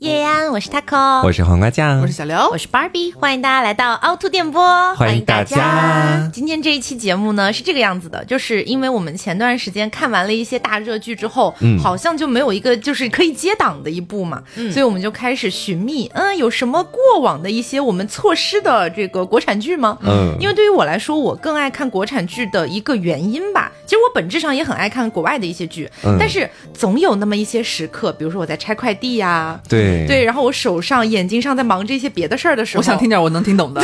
[0.00, 6.26] 叶安，我是 taco，我是黄瓜酱，我是小刘，我是 Barbie，欢迎大家来到凹凸电波，欢迎大家。
[6.32, 19.98] 今天这一期节目呢是这个样子的，就是因为我们前段时间看完了一些大热剧之后，嗯，好像就没有一个就是可以接档的一部嘛，嗯，所以我们就开始寻觅，嗯，有什么过往的一些我们错失的这个国产剧吗？
[20.00, 25.86] 嗯，因为对于我来说，我更爱看国产剧的一个原因吧，其实我本质上也很爱看国外的一些剧，
[26.18, 29.89] 但是总有那么一些时刻，比如说我在拆快递呀，对。
[30.06, 33.80] 对，然后我手上、眼睛上在忙这些别的事儿的时候，我想听点我能听懂的。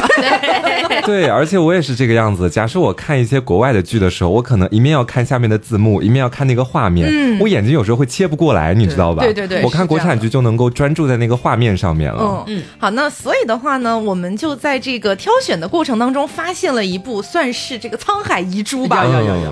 [1.04, 2.48] 对，而且我也是这个样子。
[2.48, 9.22] 假设我看一些国外的剧的时候，我可能一面要看下面的字幕，一面要看那个画面，嗯我眼睛有时候会切不过来，你知道吧？
[9.22, 12.44] 对对对，我看国产剧就能够专注在那个画面上面了。
[12.46, 19.04] 嗯嗯，好，那所以的话呢，我们就在这个挑选的过程当中，发现了一部算是这个沧海遗珠吧，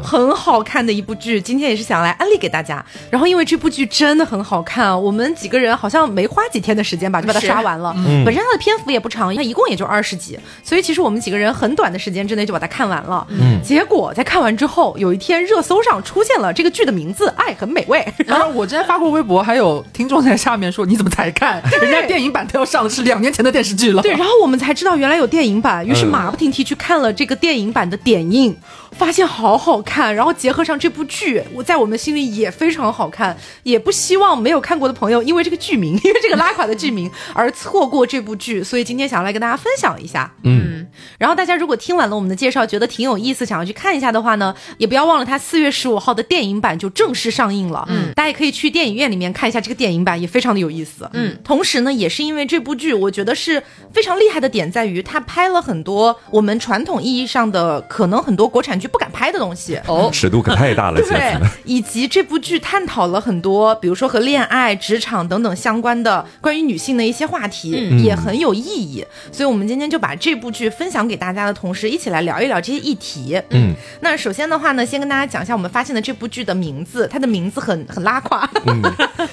[0.03, 1.41] 很好看的一部剧。
[1.41, 2.85] 今天也是想来安利给大家。
[3.11, 6.44] 然后因为这部剧真的很好看，我们几个人好像没花。
[6.53, 7.93] 几天的时间吧，就把它刷完了。
[8.25, 13.27] 本身它的篇幅也不长，它一共也就二十集，所以其实我们几个人很短的时间之内就把它看完了。
[13.31, 17.99] 嗯，结果在看完之后，有一天热搜上出现了这个剧的名字《爱很美味》。
[18.27, 21.63] 然后我之前发过微博，还有听众在下面说：“你怎么才看？
[21.81, 28.57] 人家电影版都要上的是两年前的电视剧了。”对，然后我们才知道原来有电影版，于是马不停蹄去看了这个电影版的点映。
[28.97, 40.33] 发现好好看，然后结合上这部剧，我在我们心里也非常好看，也不希望没有看过的朋友因为这个剧名，因为这个拉垮的剧名而错过这部剧，所以今天想要来跟大家分享一下。
[40.45, 40.87] 嗯，
[41.19, 47.85] 然后大家如果听完了我们的介绍，觉得挺有意思，想要去看一下的话呢，也不要忘了它四月十五号的电影版就正式上映了。
[47.89, 51.09] 嗯，大家也可以去电影院里面看一下这个电影版，也非常的有意思。
[51.13, 58.95] 嗯，同时呢，也是因为这部剧，我觉得是非常厉害的点在于，它拍了很多我们传统意义上的可能很多国产剧。
[58.95, 61.01] 不敢拍的东西哦，尺度可太大了。
[61.01, 67.71] 对，以及这部剧探讨了很多，比如说和恋爱、职场等等相关的关于女性的一些话题，
[68.05, 69.05] 也很有意义。
[69.33, 73.41] 所以，我们今天就把这部剧分享给大家的同时，一起来聊一聊这些议题。
[73.51, 78.49] 嗯，那首先的话呢，先跟大家讲一下我们发现的这部剧的名字，它的名字很很拉胯，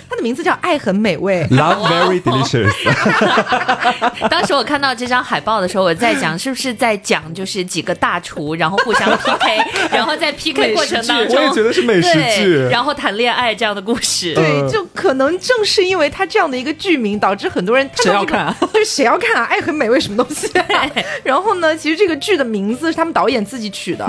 [0.10, 2.72] 它的名字叫《爱很美味》，Love Very Delicious。
[4.30, 9.10] 当时我看到这张海报的时候，我在讲是不是在讲就是几个大厨，然后互相
[9.42, 14.34] PK， 然后在 PK 过程当中，我也觉得是美食剧，然后谈恋爱这样的故事。
[14.34, 18.56] 对，就可能正是因为他这样的一个剧名，导致很多人谁要看？
[18.74, 19.44] 对， 谁要看啊？
[19.46, 20.50] 爱很美味什么东西？
[21.24, 24.06] 然后呢，其实这个剧的名字是他们导演自己取的。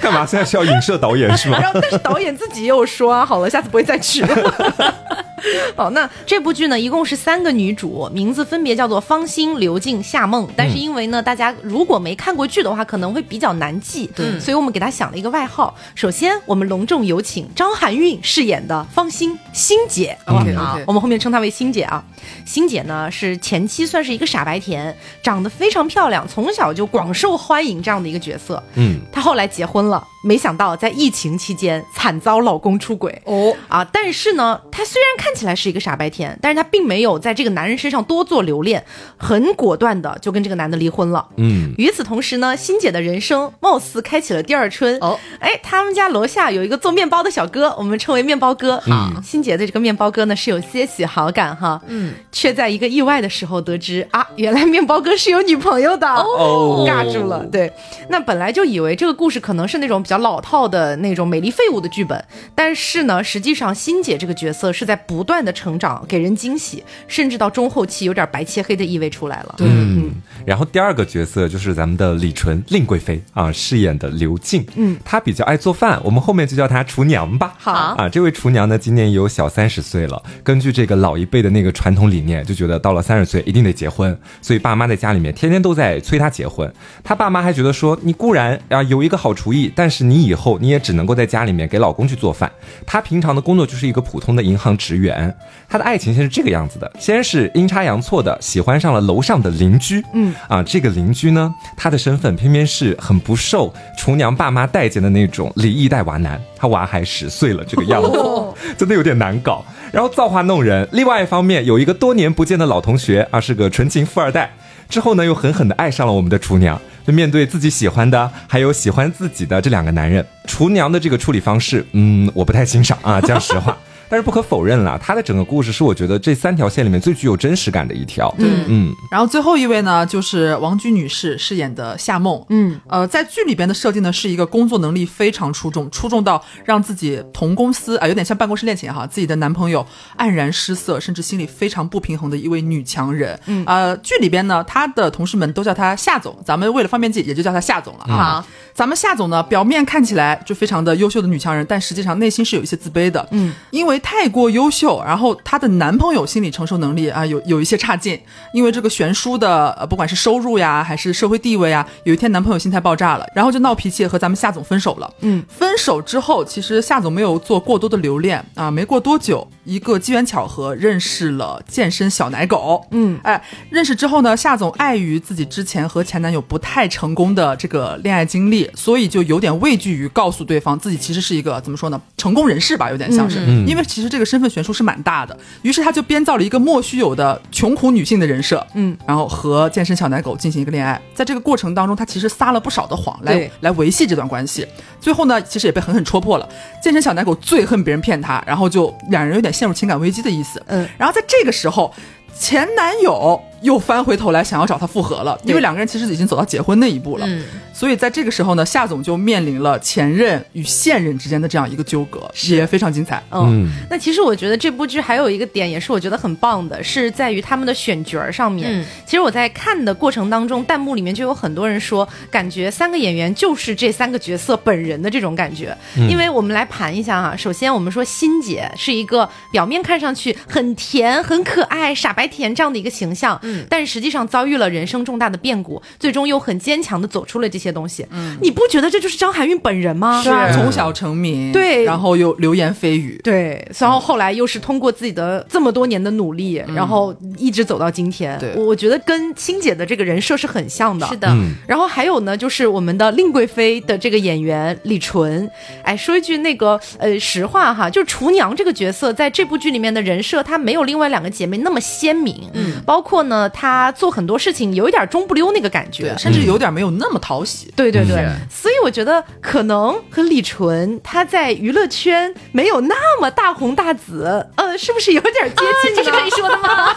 [0.00, 0.24] 干嘛？
[0.26, 1.58] 现在是要影射导演是吗？
[1.62, 4.94] 然后，但是导演自己也有说，好了，下次不会再去了。
[5.74, 10.46] 好，那这部剧呢，一共是三个女主，名字分别叫做方心、刘静、夏梦。
[10.54, 15.74] 但是因为呢，大家如果没看过剧的话，可能会比较难记，对，所以我们给她想了一个外号。
[15.94, 22.04] 首先，我们隆重有请张含韵饰演的方心心姐啊，我们后面称她为心姐啊。
[22.44, 28.62] 心姐呢是前期算是一个傻白甜，长得非常漂亮，从小就广受欢迎这样的一个角色。
[28.74, 29.89] 嗯，她后来结婚了，
[30.22, 33.82] 没想到在疫情期间惨遭老公出轨哦啊！
[33.90, 35.30] 但是呢，她虽然看。
[35.40, 38.84] 起来是一个傻白甜，但是她并没有在这个男人身上多做留恋，
[39.16, 41.26] 很果断的就跟这个男的离婚了。
[41.36, 44.98] 嗯，与此同时呢，欣姐的人生貌似开启了第二春。
[45.00, 48.78] 哦，哎，他们家楼下有一个做面包的小哥，我们称为面包哥。
[48.80, 51.80] 好，欣姐对这个面包哥呢是有些许好感哈。
[51.86, 56.06] 嗯，却在一个意外的时候得知啊，原来面包哥是有女朋友的。
[56.06, 57.46] 哦，尬住了。
[57.46, 57.72] 对，
[58.10, 62.22] 那本来就以为这个故事可能是那种比较老套的那种美丽废物的剧本，
[62.54, 65.24] 但是呢，实际上欣姐这个角色是在不。
[65.30, 69.54] 断的成长，给人惊喜，甚至到中后期有点白切黑的意味出来了。
[69.58, 70.10] 嗯，
[70.44, 74.66] 然后第二个角色就是咱们的李纯，令贵妃啊饰演的刘静。
[74.74, 77.54] 嗯，她比较爱做饭，我们后面就叫她厨娘吧。
[77.58, 80.20] 好啊，这位厨娘呢，今年有小三十岁了。
[80.42, 86.68] 根据这个老一辈的那个传统理念，就觉得到了三十岁一定得结婚，所以爸妈在家里面天天都在催她结婚。
[87.04, 92.50] 她爸妈还觉得说，你固然啊有一个好厨艺，但是你以后你也只能够在家里面给老公去做饭。
[92.86, 95.34] 她平常的工作就是一个普通的银行职员。
[95.68, 108.18] 他的爱情线是这个样子的：先是阴差阳错的喜欢上了楼上的邻居，嗯啊，这个邻居呢，他的身份偏偏是很不受厨娘爸妈待见的那种离异带娃男，他娃还十岁了，这个样子
[108.76, 109.64] 真的有点难搞。
[109.92, 114.50] 然后造化弄人，另外一方面有一个多年不见的老同学啊，是个纯情富二代，
[114.88, 116.80] 之后呢又狠狠的爱上了我们的厨娘。
[117.10, 123.76] 面对自己喜欢的，还有喜欢自己的这两个男人，厨娘的这个处理方式，嗯，我不太欣赏啊，讲实话。
[124.10, 128.34] 但是不可否认啦，他的整个故事是我觉得这三条线里面最具有真实感的一条。
[128.38, 132.44] 嗯嗯，然后最后一位呢，就是王菊女士饰演的夏梦。
[132.48, 139.86] 嗯，呃，在剧里边的设定呢，是一个工作能力非常出众，出众到让自己同公司啊、有点像办公室恋情哈，自己的男朋友
[140.18, 143.38] 黯然失色，甚至心里非常不平衡的一位女强人。
[143.46, 148.40] 嗯，呃，剧里边呢，她的同事们都叫她夏总，咱们为了方便记，也就叫她夏总了啊。
[148.40, 153.24] 好，咱们夏总呢，表面看起来就非常的优秀的女强人，但实际上内心是有一些自卑的。
[153.30, 158.18] 嗯，因为太过优秀，然后她的男朋友心理承受能力啊有有一些差劲，
[158.52, 165.12] 因为这个悬殊的呃不管是收入呀还是社会地位啊，有一天男朋友心态爆炸了，然后就闹脾气和咱们夏总分手了。
[165.20, 172.84] 嗯，分手之后，其实夏总没有做过多的留恋啊，没过多久，一个机缘巧合认识了健身小奶狗。
[172.90, 183.66] 嗯，哎，认识之后呢，夏总碍于自己之前和前男友不太成功的这个恋爱经历，所以就有点畏惧于告诉对方自己其实是一个怎么说呢，成功人士吧，有点像是，嗯。
[183.66, 185.36] 因为其实这个身份悬殊是蛮大的。
[185.62, 191.00] 于是他就编造了一个莫须有的穷苦女性的人设，嗯，然后和健身小奶狗进行一个恋爱。
[191.12, 194.64] 在这个过程当中，他其实撒了不少的谎来来维系这段关系。
[195.00, 196.48] 最后呢，其实也被狠狠戳破了。
[196.80, 200.62] 健身小奶狗最恨别人骗他，然后就两人有点陷入情感危机的意思。
[200.68, 201.92] 嗯，然后在这个时候，
[202.38, 207.26] 前男友又翻回头来想要找她复合了，因为两个人其实已经走到结婚那一步了。
[207.26, 207.44] 嗯，
[207.80, 213.22] 所以在这个时候呢，夏总就面临了前任与现任之间的这样一个纠葛，也非常精彩。
[213.30, 218.70] 嗯，嗯那其实我觉得这部剧还有一个点，也是我觉得很棒的，是在于他们的选角儿上面。
[218.70, 225.74] 嗯其实我在看的过程当中，弹幕里面就有很多人说，感觉三个演员就是这三个角色本人的这种感觉。
[225.96, 238.06] 嗯因为我们来盘一下哈，首先我们说欣姐是一个表面看上去很甜、很可爱、傻白甜这样的一个形象，嗯但实际上遭遇了人生重大的变故，最终又很坚强的走出了这些东西。
[238.10, 240.22] 嗯，你不觉得这就是张含韵本人吗？
[240.22, 240.30] 是。
[240.30, 241.84] 啊，从小成名，对。
[241.84, 248.38] 然后又流言蜚语，对，然后后来又是通过自己的这么多年的努力，然后一直走到今天。
[248.38, 248.54] 对。
[248.56, 251.06] 我我觉得跟青姐的这个人设是很像的。
[251.08, 251.54] 是的，嗯。
[251.66, 255.48] 然后还有呢，就是我们的令贵妃的这个演员李纯，
[255.82, 267.59] 哎，说一句那个呃实话哈，就是厨娘这个角色在这部剧里面的人设，她没有另外两个姐妹那么鲜明，嗯，包括呢，她做很多事情有一点中不溜那个感觉，，甚至有点没有那么讨喜。
[267.76, 276.94] 对对对，嗯所以我觉得可能和李纯她在娱乐圈没有那么大红大紫，呃，是不是有点接近、 这是可以说的吗？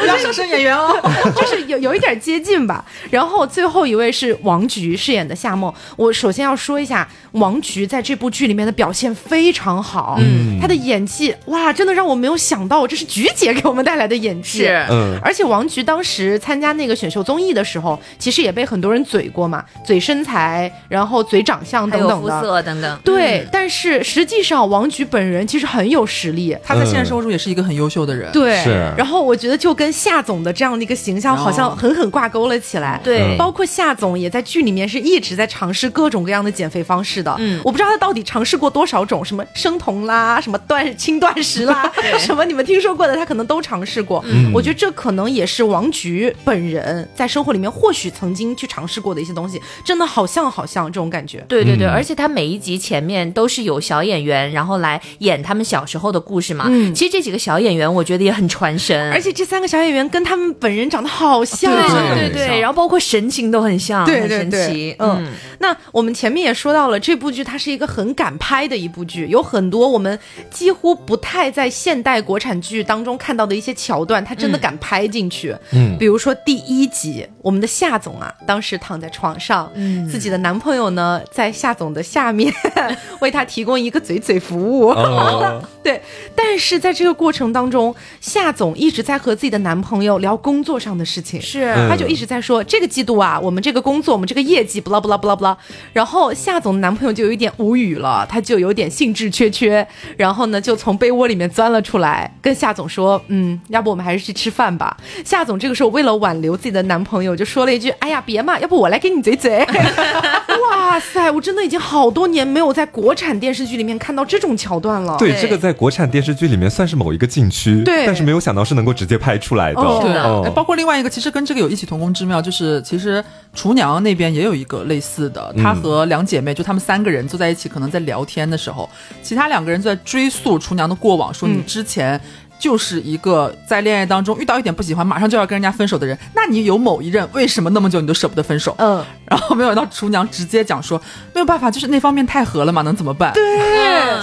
[0.00, 0.94] 不要上升演员哦。
[1.36, 2.84] 就是有有一点接近吧。
[3.10, 5.72] 然后最后一位是王菊饰演的夏梦。
[5.96, 14.60] 我首先要说一下，王菊在这部剧里面的表现非常好，嗯她的演技哇，真的让我没有想到，这是菊姐给我们带来的演技。
[14.64, 19.53] 是嗯而且王菊当时参加那个选秀综艺的时候，其实也被很多人嘴过嘛，
[19.84, 22.40] 嘴身材，然后嘴长相等等的。
[22.40, 26.56] 色等等，对，嗯但是实际上王菊本人其实很有实力。
[26.64, 28.30] 他在现实生活中也是一个很优秀的人。
[28.32, 28.56] 对，
[28.96, 33.00] 然后我觉得就跟夏总的这样的一个形象好像狠狠挂钩了起来。
[33.02, 37.34] 对嗯包括夏总也在剧里面是一直在尝试各种各样的减肥方式的。
[37.38, 44.22] 嗯我不知道他到底尝试过多少种，什么生酮啦，什么断轻断食啦， 什么你们听说过的，他可能都尝试过。
[44.26, 51.44] 嗯我觉得这可能也是王菊本人在生活里面或许曾经去尝试过的一些东西，真的好像好像这种感觉。
[51.48, 56.66] 对对对，嗯而且他每一集前面都是有小演员，然后来演他们小时候的故事嘛。
[56.68, 61.70] 嗯其实这几个小演员，我觉得也很传神，而且这三个小演员跟他们本人长得好像，
[62.14, 64.96] 对对对然后包括神情都很像，对很神对对奇。
[64.98, 65.26] 嗯，
[65.58, 70.18] 那我们前面也说到了，这部剧它是一个很敢拍的一部剧，有很多我们
[70.50, 75.54] 几乎不太在现代国产剧当中看到的一些桥段，他真的敢拍进去。
[75.72, 82.52] 嗯比如说第一集，我们的夏总啊，当时躺在床上，嗯自己的男朋友呢在夏总的下面
[83.20, 84.88] 为他提供一个嘴嘴服务。
[84.88, 86.00] 哦 对，
[86.34, 95.56] 但是在这个过程当中，夏总一直在和自己的男朋友聊工作上的事情，是嗯他就一直在说这个季度啊，我们这个工作，我们这个业绩，不啦不啦不啦不啦。
[95.92, 104.96] 然后夏总的男朋友就有一点无语了，他就有点兴致缺缺，然后呢就从被窝里面钻了出来，跟夏总说，嗯，要不我们还是去吃饭吧。
[105.22, 109.66] 夏总这个时候为了挽留自己的男朋友，就说了一句，哎呀别嘛，要不我来给你嘴嘴。
[110.64, 115.16] 哇塞，我真的已经好多年没有在国产电视剧里面看到这种桥段了。
[115.18, 119.80] 对，对这个在国产电视剧里面算是某一个禁区，对但是没有想到是能够直接拍出来的。
[119.80, 123.22] 哦对，哦哎包括另外一个，其实跟这个有异曲同工之妙，就是其实
[123.54, 128.88] 厨娘那边也有一个类似的，嗯她和两姐妹，就她们三个人坐在一起，可能在聊天的时候，
[129.22, 132.20] 其他两个人就在追溯厨娘的过往，说你嗯之前。
[132.64, 136.18] 就是一个在恋爱当中遇到一点不喜欢，马上就要跟人家分手的人。
[136.34, 138.74] 那你有某一任为什么那么久你都舍不得分手？
[138.78, 141.00] 嗯，然后没有到厨娘直接讲说
[141.34, 143.32] 没有办法，就是那方面太合了嘛，能怎么办？
[143.34, 143.42] 对，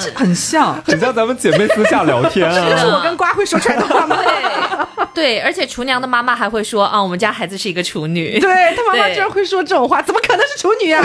[0.03, 0.81] 这很像。
[0.83, 2.95] 很像咱们姐妹私下聊天这是啊。
[2.97, 4.17] 我跟瓜会说出来的话吗？
[4.23, 4.31] 对
[5.13, 8.39] 对，而且厨娘的妈妈还会说啊，我们家孩子是一个处女。
[8.39, 11.03] 对她妈妈居然会说这种话，怎么可能是处女啊？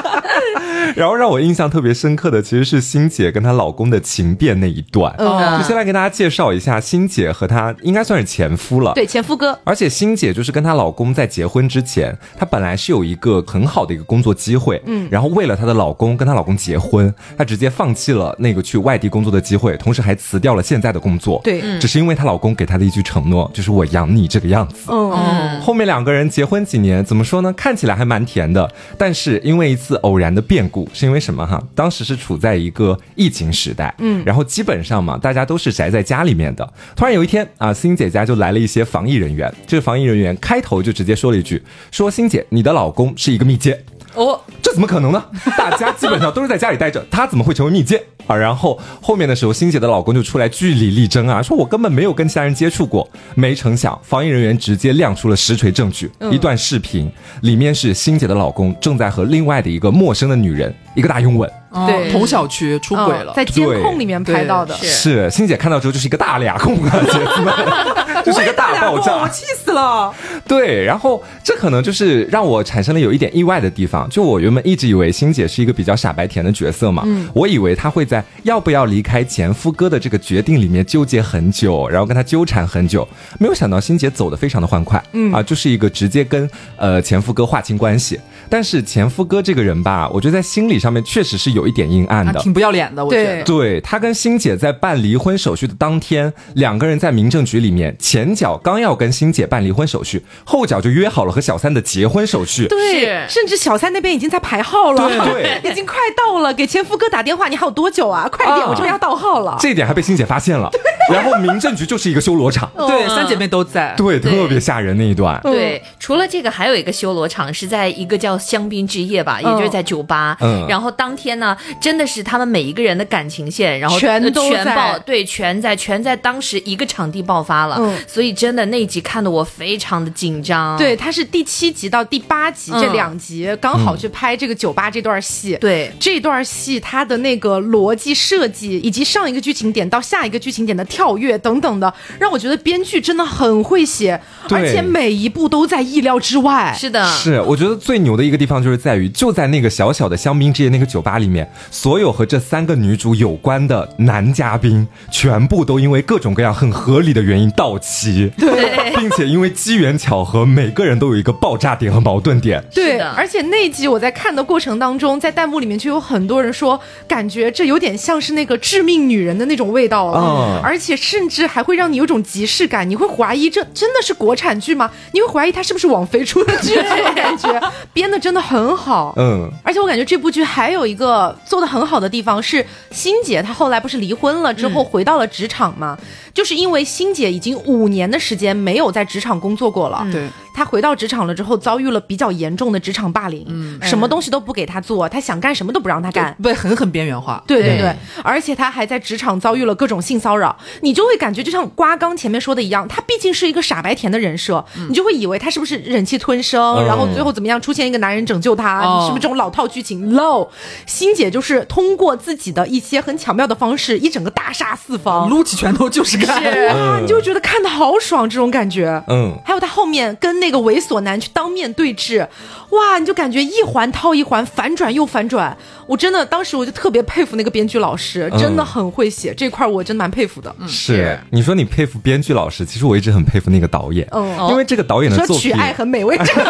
[0.94, 5.14] 然后让我印象特别深刻的其实是欣姐跟她老公的情变那一段。
[5.18, 8.92] 嗯就先来给大家介绍一下，欣姐和她应该算是前夫了。
[8.94, 21.62] 对，前夫哥，而且欣姐就是跟她老公在结婚之前，她本来是有一个很好的一个工作机会，嗯，然后为了她的老公跟她老公结婚，她直接放弃了那个去外地工作的机会，同时还辞掉了现在的工作，对。
[21.80, 24.90] 只是因为她老公给她的一句承诺，就是我养你这个样子。
[24.90, 27.52] 嗯，后面两个人结婚几年，怎么说呢？
[27.54, 31.62] 看起来还蛮甜的，但是因为一次偶然的变故，是因为什么哈？
[31.74, 36.72] 当时是处在一个疫情时代，嗯，然后基本上嘛，大家都是宅在家里面的。
[36.96, 43.82] 突然有一天啊，欣姐家就来了一些防疫人员，这个防疫人员开头就直接说了一句：“说欣姐，你的老公是一个密接。”
[44.14, 45.24] 哦，这怎么可能呢？
[45.56, 48.34] 大家基本上都是在家里待着，他怎么会成为密接啊？
[48.34, 53.08] 然后后面的时候，欣姐的老公就出来据理力争啊，说我根本没有跟其他人接触过。
[53.36, 57.08] 没成想，防疫人员直接亮出了实锤证据，一段视频，
[57.42, 61.48] 里面是欣姐的老公正在和另外的一个陌生的女人一个大拥吻。
[61.70, 67.54] 哦对同小区出轨了嗯，在监控里面拍到的，是是欣姐看到之后就是一个大俩控啊，姐妹们，
[68.24, 69.28] 就是一个大爆炸我。
[69.28, 70.12] 气死了。
[70.46, 74.08] 对，然后这可能就是让我产生了有一点意外的地方。
[74.10, 83.06] 就我原本一直以为欣姐是一个比较傻白甜的角色嘛，我以为她会在要不要离开前夫哥的这个决定里面纠结很久，然后跟他纠缠很久。
[83.38, 88.18] 没有想到欣姐走的非常的欢快，嗯啊，就是一个直接跟呃前夫哥划清关系。
[88.48, 92.38] 但是前夫哥这个人吧，我觉得在心理上面确实是有一点阴暗的。
[92.38, 93.42] 啊挺不要脸的，我觉得。
[93.44, 102.66] 对他跟欣姐在办离婚手续的当天，两个人在民政局里面，前脚刚要跟欣姐办离婚手续，后脚就约好了和小三的结婚手续。
[102.68, 108.28] 对，甚至小三那边已经在排号了，对 已经快到了，给前夫哥打电话，你还有多久啊？
[108.30, 109.56] 快点，啊我这边要到号了。
[109.58, 110.70] 这一点还被欣姐发现了，
[111.12, 113.94] 然后民政局就是一个修罗场， 对，三姐妹都在。
[113.96, 115.38] 对，对特别吓人那一段。
[115.42, 120.36] 对，除了这个，还有一个修罗场是在一个叫香槟之夜吧，也就是在酒吧。
[120.40, 121.49] 嗯然后当天呢，
[121.80, 127.76] 真的是他们每一个人的感情线，然后呃全都全爆，对，全在全在当时一个场地爆发了。
[127.78, 130.76] 嗯所以真的那一集看得我非常的紧张。
[130.76, 135.56] 对，它是第七集到第八集嗯这两集刚好去拍这个酒吧这段戏。
[135.60, 146.74] 对这段戏它的那个逻辑设计，以及上一个剧情点到下一个剧情点的跳跃等等的，让我觉得编剧真的很会写，而且每一步都在意料之外。
[146.76, 151.39] 是的，是，我觉得最牛的一个地方就是在于，就在那个小小的香槟之夜那个酒吧里面，
[151.70, 162.62] 所有和这三个女主有关的男嘉宾，全部都因为各种各样很合理的原因到齐， 对并且因为机缘巧合，每个人都有一个爆炸点和矛盾点。
[162.74, 174.90] 对，而且那集我在看的过程当中，在弹幕里面就有很多人说，感觉这有点像是那个致命女人的那种味道了，嗯而且甚至还会让你有种即视感，你会怀疑这真的是国产剧吗？
[175.12, 176.74] 你会怀疑它是不是网飞出的剧？
[176.90, 177.60] 这种感觉
[177.92, 185.98] 编的真的很好，嗯，而且我感觉这部剧还有一个做的很好的地方是，欣姐她后来不是离婚了之后回到了职场嘛，
[186.32, 196.36] 就是因为欣姐已经五年的时间没有在职场工作过了，对，她回到职场了之后遭遇了比较严重的职场霸凌，什么东西都不给她做，她想干什么都不让她干。
[196.42, 197.42] 被狠狠边缘化。
[197.46, 206.86] 对对对，而且她还在职场遭遇了各种性骚扰，你就会感觉就像瓜刚前面说的一样，她毕竟是一个傻白甜的人设，你就会以为她是不是忍气吞声，嗯。
[206.86, 209.06] 然后最后怎么样出现一个男人拯救她，哦。
[209.06, 210.48] 是不是这种老套剧情？low，
[210.86, 215.28] 欣姐就是通过自己的一些很巧妙的方式，一整个大杀四方。
[215.28, 216.42] 撸起拳头就是干。
[216.70, 219.02] 啊，你就会觉得看的好爽，这种感觉。
[219.08, 222.26] 嗯还有他后面跟那个猥琐男去当面对峙，
[222.70, 225.56] 哇，你就感觉一环套一环，反转又反转。
[225.86, 230.54] 我真的当时我就特别佩服那个编剧老师，真的很会写、这块，我真蛮佩服的。
[230.66, 231.18] 是。
[231.30, 236.44] 你说你佩服编剧老师，其实我一直很佩服那个导演，嗯因为这个导演的说作品取爱很美味，这 个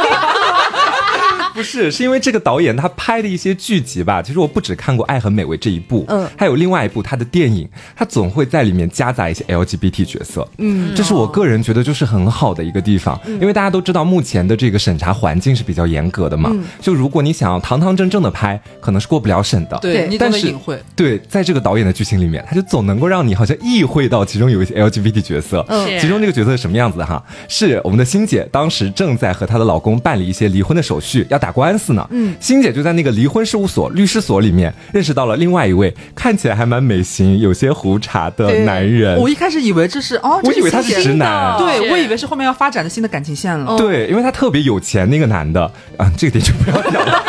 [1.60, 6.26] 不是，是因为这个导演他拍的一些剧集吧，其实我不只看过《爱很美味》这一部，嗯。
[6.36, 16.50] 还有另外一部他的电影，他总会在里面夹杂一些 LGBT 角色，嗯，这是我个人觉得就是很好的一个地方，因为大家都知道目前的这个审查环境是比较严格的嘛，
[16.80, 20.80] 就如果你想要堂堂正正的拍，可能是过不了审的，对但是隐晦。
[20.96, 25.64] 对，在这个导演的剧情里面，他就总能够让你好像意会到其中有一些 LGBT 角色。
[25.68, 25.98] 嗯。
[26.00, 27.22] 其中这个角色是什么样子的哈？
[27.48, 32.07] 是我们的欣姐当时正在和她的老公办理一些离婚的手续，要打打官司呢。
[32.11, 39.19] 嗯，欣姐就在那个离婚事务所律师所里面认识到了另外一位看起来还蛮美型、有些胡茬的男人。
[39.19, 43.76] 我一开始以为这是哦，我以为他是直男，对我以为是后面要发展的新的感情线了。
[43.76, 45.64] 对，因为他特别有钱，那个男的
[45.97, 47.25] 啊，这个点就不要讲了。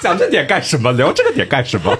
[0.00, 0.90] 讲这点干什么？
[0.92, 1.96] 聊这个点干什么？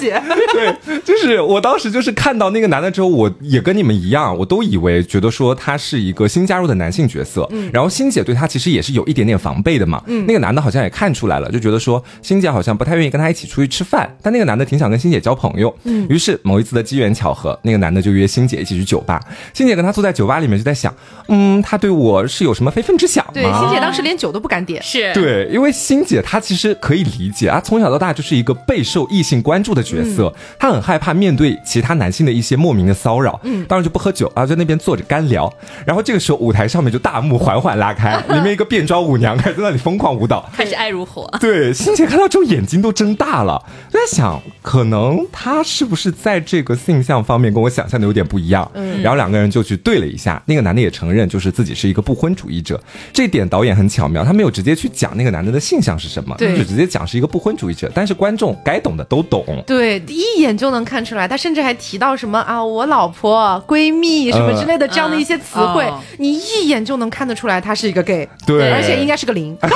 [0.00, 0.20] 姐，
[0.52, 19.20] 对，就是我当时就是看到那个男的之后，我也跟你们一样，我都以为觉得说他是一个新加入的男性角色，嗯，然后欣姐对他其实也是有一点点防备的嘛，嗯，那个男的好像也看出来了，就觉得说欣姐好像不太愿意跟他一起出去吃饭，但那个男的挺想跟欣姐交朋友，嗯，于是某一次的机缘巧合，那个男的就约欣姐一起去酒吧，
[19.52, 20.94] 欣姐跟他坐在酒吧里面就在想，
[21.28, 23.32] 嗯，他对我是有什么非分之想吗？
[23.34, 25.12] 对，欣姐当时连酒都不敢点，是。
[25.12, 30.70] 对，因为欣姐她其实可以理解啊，从小到大就是一个备受异性关注的角色，她。
[30.70, 35.52] 很害怕面对其他男性的一些莫名的骚扰，嗯，当然就不喝酒啊，在那边坐着干聊。
[35.84, 41.28] 然后这个时候舞台上面就大幕缓缓拉开， 里面一个变装舞娘开始在那里疯狂舞蹈，开始爱如火。
[41.40, 43.60] 对，欣姐看到之后眼睛都睁大了，
[43.92, 48.70] 就在想，可能他是不是在这个性向方面跟我想象的有点不一样？
[48.74, 52.80] 嗯，然后两个人就去对了一下，那个男的也承认就是自己是一个不婚主义者。
[53.12, 57.90] 这点导演很巧妙，他没有直接去讲那个男的的性向是什么，对，就直接讲是一个不婚主义者。
[57.92, 61.36] 但是观众该懂的都懂，对，第一眼就能看出来他。
[61.36, 69.56] 甚至还提到什么啊，我老婆、闺蜜什么之类的这样的一些词汇，你一眼就能看得出来他是一个 gay，对，而且应该是个零。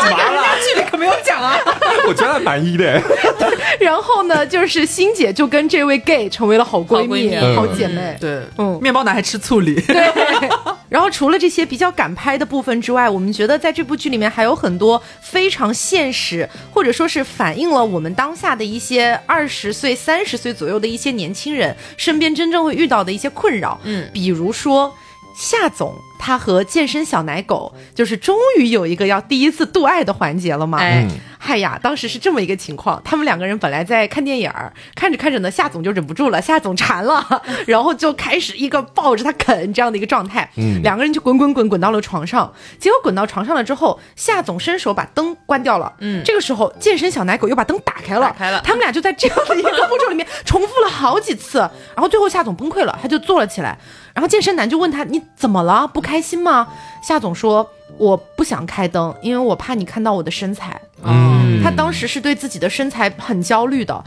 [0.00, 0.42] 干嘛了？
[0.64, 1.58] 剧里可没有讲啊。
[2.06, 3.00] 我觉得蛮一的。
[3.80, 8.16] 然后呢，就是欣姐就跟这位 gay 成为了好闺蜜、好姐妹。
[8.20, 9.80] 对，嗯，面包男还吃醋里。
[9.80, 10.10] 对。
[10.88, 23.80] 然后除了这些比较敢拍的部分之外，我们觉得在这部剧里面还有很多非常现实，或者说是反映了我们当下的一些二十岁、三十岁左右的一些年轻人身边真正会遇到的一些困扰。
[23.82, 24.94] 嗯，比如说
[25.36, 25.94] 夏总。
[26.18, 30.78] 他和健身小奶狗就是终于有一个要第一次度爱的环节了嘛？
[30.78, 31.06] 哎，
[31.38, 51.58] 嗨呀，当时是这么一个情况，他们两个人本来在看电影儿，看着看着呢，夏总就忍不住了，夏总馋了， 然后就开始一个抱着他啃这样的一个状态，嗯，两个人就滚滚滚滚到了床上，结果滚到床上了之后，夏总伸手把灯关掉了，嗯，这个时候健身小奶狗又把灯打开了，打开了，他们俩就在这样的一个步骤里面重复了好几次，
[51.94, 53.78] 然后最后夏总崩溃了，他就坐了起来，
[54.14, 55.86] 然后健身男就问他你怎么了？
[55.86, 56.68] 不开心吗？
[57.02, 64.04] 夏总说：“我不想开灯，因为我怕你看到我的身材。”嗯，他当时是对自己的身材很焦虑的。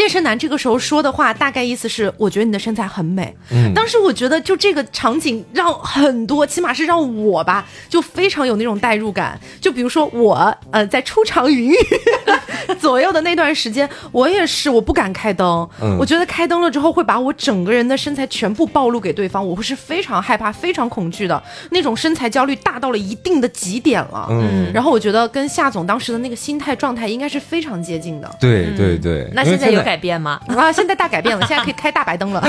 [0.00, 3.36] 健身男这个时候说的话，大概意思是：我觉得你的身材很美。
[3.50, 9.38] 嗯，当时我觉得就这个场景让很多，起码是让我吧，就非常有那种代入感。
[9.60, 11.76] 就比如说我，呃，在出场云雨
[12.80, 15.68] 左右的那段时间，我也是，我不敢开灯。
[15.82, 24.28] 嗯，我觉得开灯了之后会把我整个人的身材全部暴露给对方，我会是非常害怕、非常恐惧的那种身材焦虑大到了一定的极点了。
[24.30, 28.36] 嗯，然后我觉得跟夏总当时的那个心态状态应该是非常接近的。
[28.40, 29.89] 对对对，那现在有。
[29.90, 30.38] 改变吗？
[30.56, 32.40] 啊，现在大改变了， 现在可以开大白灯了。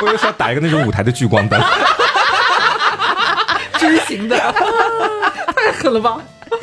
[0.00, 1.60] 我就是要打一个那种舞台的聚光灯，
[3.78, 4.36] 锥形的，
[5.56, 6.16] 太狠了吧！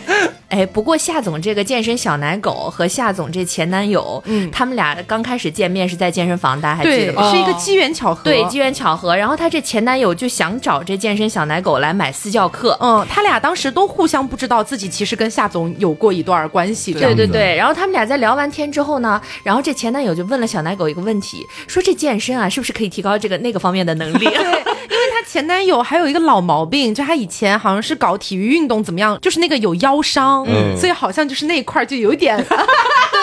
[0.50, 7.30] 哎，不过夏总这个健身小奶狗和夏总这前男友，嗯，他们俩刚开始见面是在健身房，大家还记得吗？
[7.32, 9.16] 是一个机缘巧合，对，机缘巧合。
[9.16, 17.56] 然后他这前男友就想找这健身小奶狗来买私教课，嗯，他俩当时都互相不知道自己其实跟夏总有过一段关系，对对对。
[17.56, 24.26] 然后他们俩在聊完天之后呢，然后这前男友就问了小奶狗一个问题，说这健身啊，是不是可以提高这个那个方面的能力？
[24.34, 24.64] 对。
[24.90, 30.46] 因为他前男友还有一个老毛病，就他以前好像是搞体育运动怎么样，就是那个有腰伤，
[30.78, 32.38] 所以好像就是那一块就有点，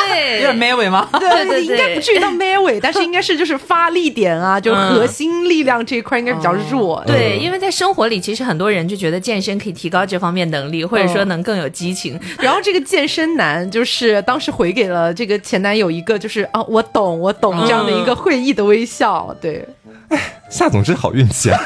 [0.09, 1.09] 对，有点 m 尾吗？
[1.19, 7.03] 对对，应该不至于到 m 尾，但是应该是就是发力点啊， 就核心力量这一块应该比较弱。
[7.07, 12.19] 对，因为在生活里，其实很多人就觉得健身可以提高这方面能力，或者说能更有激情。
[12.39, 19.35] 然后这个健身男就是当时回给了这个前男友一个就是啊，我懂我懂这样的一个会意的微笑。
[19.41, 19.67] 对，
[20.09, 21.59] 哎，夏总真好运气啊。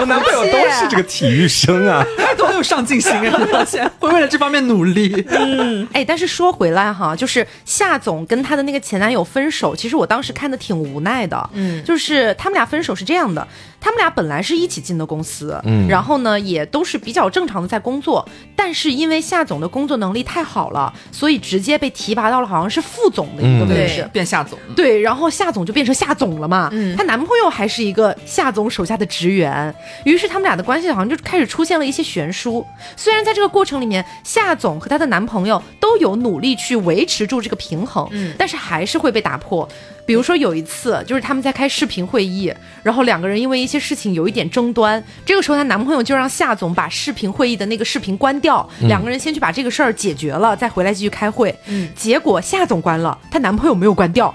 [0.00, 2.04] 我男朋友都是这个体育生啊，
[2.36, 3.36] 都很有上进心啊！
[3.38, 5.24] 你发现会为了这方面努力。
[5.28, 11.50] 嗯，哎，但是说回来哈，就是夏总跟他的那个前男友分手，其实我当时看的挺无奈的。
[11.52, 13.46] 嗯，就是他们俩分手是这样的。
[13.84, 24.58] 他们俩本来是一起进的公司，嗯，然后呢，也都是比较正常的在工作，但是因为夏总的工作能力太好了，所以直接被提拔到了好像是副总的一个位置，变夏总。
[24.74, 32.66] 对，然后夏总就变成夏总了嘛，嗯，她男朋友还是一个夏总手下的职员，于是他们俩的关系好像就开始出现了一些悬殊。
[32.96, 39.68] 虽然在这个过程里面，夏总和她的男朋友都有努力去维持住这个平衡，嗯，但是还是会被打破。
[40.06, 51.54] 比如说有一次，就是他们在开视频会议，然后两个人因为一些事情有一点争端，这个时候她男朋友就让夏总把视频会议的那个视频关掉，两个人先去把这个事儿解决了，再回来继续开会。
[51.66, 54.34] 嗯，结果夏总关了，她男朋友没有关掉。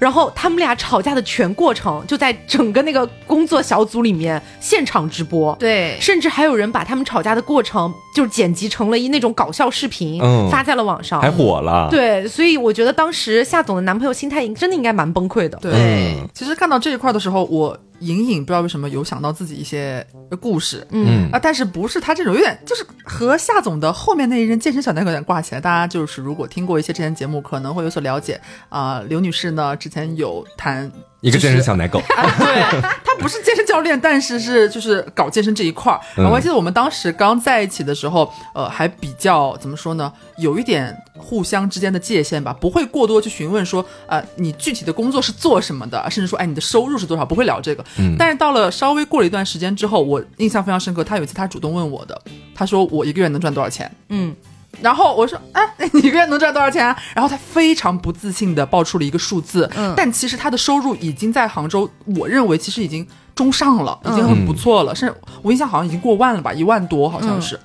[0.00, 10.18] 然后他们俩吵架的全过程就在整个那个工作小组里面现场直播，对，甚至还有人把他们吵架的过程就剪辑成了一那种搞笑视频，
[10.50, 11.88] 发在了网上，还火了。
[11.90, 15.58] 对，所以我觉得当时夏总的男朋友心态真的应该蛮崩溃的。
[15.60, 17.78] 对，其实看到这一块的时候，我。
[18.00, 20.04] 隐隐不知道为什么有想到自己一些
[20.40, 25.60] 故事，嗯啊，但是不是他这种有点就是和夏总的后面那一任健身小奶狗有点挂起来。
[25.60, 29.00] 大家就是如果听过一些之前节目，可能会有所了解啊。
[29.08, 30.90] 刘女士呢之前有谈。
[31.20, 32.00] 一个健身小奶狗，
[32.38, 36.00] 对 他不是健身教练，但是是就是搞健身这一块儿。
[36.16, 47.84] 我还记得我们当时刚在一起的时候，呃，还比较怎么说呢，有一点互相之间的界限吧，不会过多去询问说，呃，你具体的工作是做什么的，甚至说，哎，你的收入是多少，不会聊这个。
[47.98, 48.16] 嗯。
[48.18, 52.18] 但是到了稍微过了一段时间之后，我印象非常深刻，他有一次他主动问我的，
[52.54, 53.90] 他说我一个月能赚多少钱？
[54.08, 54.34] 嗯。
[54.80, 56.84] 然后我说，哎，你一个月能赚多少钱？
[57.14, 67.58] 然后他非常不自信的报出了一个数字，嗯，但其实他的收入已经在杭州，我认为其实已经中上了，已经很不错了，甚至我印象好像已经过万了吧，一万多好像是。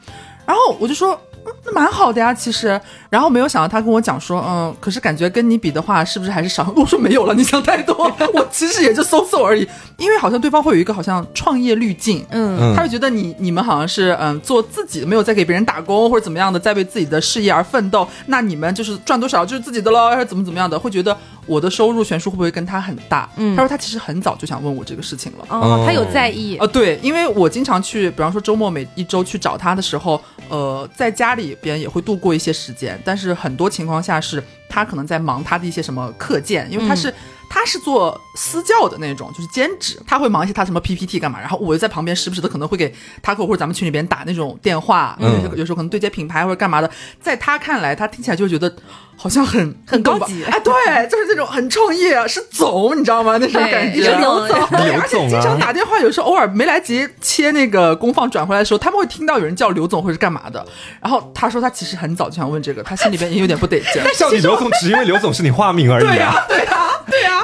[0.45, 1.19] 然后我就说。
[1.63, 2.79] 那蛮好的呀，其实，
[3.09, 6.71] 然后没有想到他跟我讲说，嗯，可是感觉跟你比的话，是不是还是少？
[6.75, 7.95] 我说没有了，你想太多，
[8.33, 9.67] 我其实也就搜搜而已。
[9.97, 23.29] 因为好像对方会有一个好像创业滤镜，嗯，他会觉得你你们好像是嗯做自己，没有在给别人打工或者怎么样的，在为自己的事业而奋斗，那你们就是赚多少就是自己的喽，还是怎么怎么样的，会觉得我的收入悬殊会不会跟他很大？
[23.37, 37.13] 嗯，他说他其实很早就想问我这个事情了，哦，他有在意，呃，对，因为我经常去，比方说周末每一周去找他的时候，呃，在家里边也会度过一些时间，但是很多情况下是他可能在忙他的一些什么课件，因为他是。
[37.55, 46.91] 他是做私教的那种，就是兼职，他会忙一些他什么 PPT 干嘛，然后我就在旁边时不时的可能会给他客户或者咱们群里边打那种电话，有有时候可能对接品牌或者干嘛的，
[47.21, 48.75] 在他看来，他听起来就觉得。
[49.17, 50.73] 好像很很高级哎，对，
[51.09, 53.37] 就是那种很创业，是总，你知道吗？
[53.37, 60.67] 那种感觉， 刘总，而且经常打电话，有时候偶尔没来及切那个功放转回来的时候，他们会听到有人叫刘总或者是干嘛的。
[61.01, 64.03] 然后他说他其实很早就想问这个，他心里边也有点不得劲。
[64.19, 66.84] 叫你刘总只因为刘总是你化名而已啊，对啊，对啊。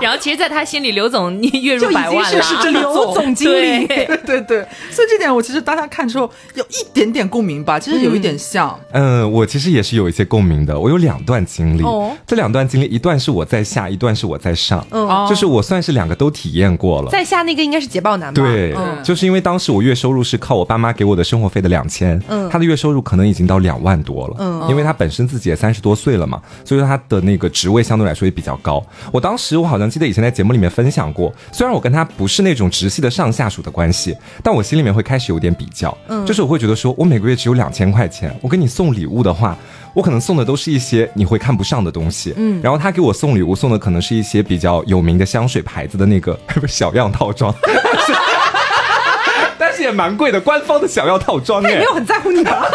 [0.02, 4.68] 然后其实，在他心里，刘总你月入百万了，是刘总经理，对 对对。
[4.92, 8.78] 所以这点我其实当他看之后有一点点共鸣吧，其实有一点像。
[8.92, 11.62] 嗯，我其实也是有一些共鸣的，我有两段经。
[11.62, 11.84] 经历
[12.26, 17.12] 这两段经历，一段是我在下，一段是我在上，嗯，就是我算是两个都体验过了。
[17.12, 18.42] 在下那个应该是捷豹男吧？
[18.42, 28.84] 对，就是因为当时我月收入是靠我爸妈给我的生活费的两千，嗯，他的月收入可能已经到两万多了，嗯，因为他本身自己也三十多岁了嘛，所以说他的那个职位相对来说也比较高。
[29.12, 39.58] 我当时我好像记得以前在节目里面分享过，虽然我跟他不是那种直系的上下属的关系，但我心里面会开始有点比较，嗯，就是我会觉得说我每个月只有两千块钱，我给你送礼物的话。
[39.94, 47.54] 我可能送的都是一些你会看不上的东西，嗯，然后他给我送礼物送的可能是一些比较有名的香水牌子的那个 小样套装，
[49.60, 52.66] 但是也蛮贵的，官方的小样套装，也没有很在乎你吧。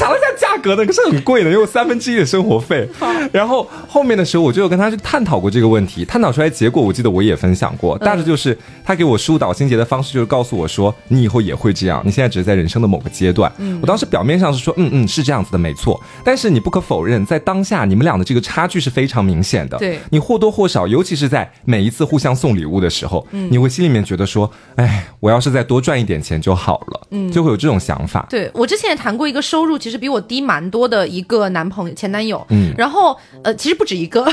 [0.00, 2.88] 查了一下价格呢，可是很贵的，有三分之一的生活费。
[3.30, 13.52] 然后后面的时候，我就有跟他去探讨过这个问题，探讨出来结果，我记得我也分享过，大致就是他给我疏导心结的方式，就是告诉我说，你以后也会这样，你现在只是在人生的某个阶段。
[13.82, 16.00] 我当时表面上是说，嗯嗯，是这样子的，没错。
[16.24, 19.76] 但是你不可否认，在当下你们俩的这个差距是非常明显的。
[19.76, 28.24] 对，你或多或少，尤其是在每一次互相送礼物的时候，你会心里面觉得说，哎，我要是再多赚一点钱就好了，嗯，就会有这种想法。
[28.30, 29.89] 对我之前也谈过一个收入，其实。
[29.90, 34.24] 其实比我低蛮多的一个男朋友前男友，嗯，然后呃，其实不止一个，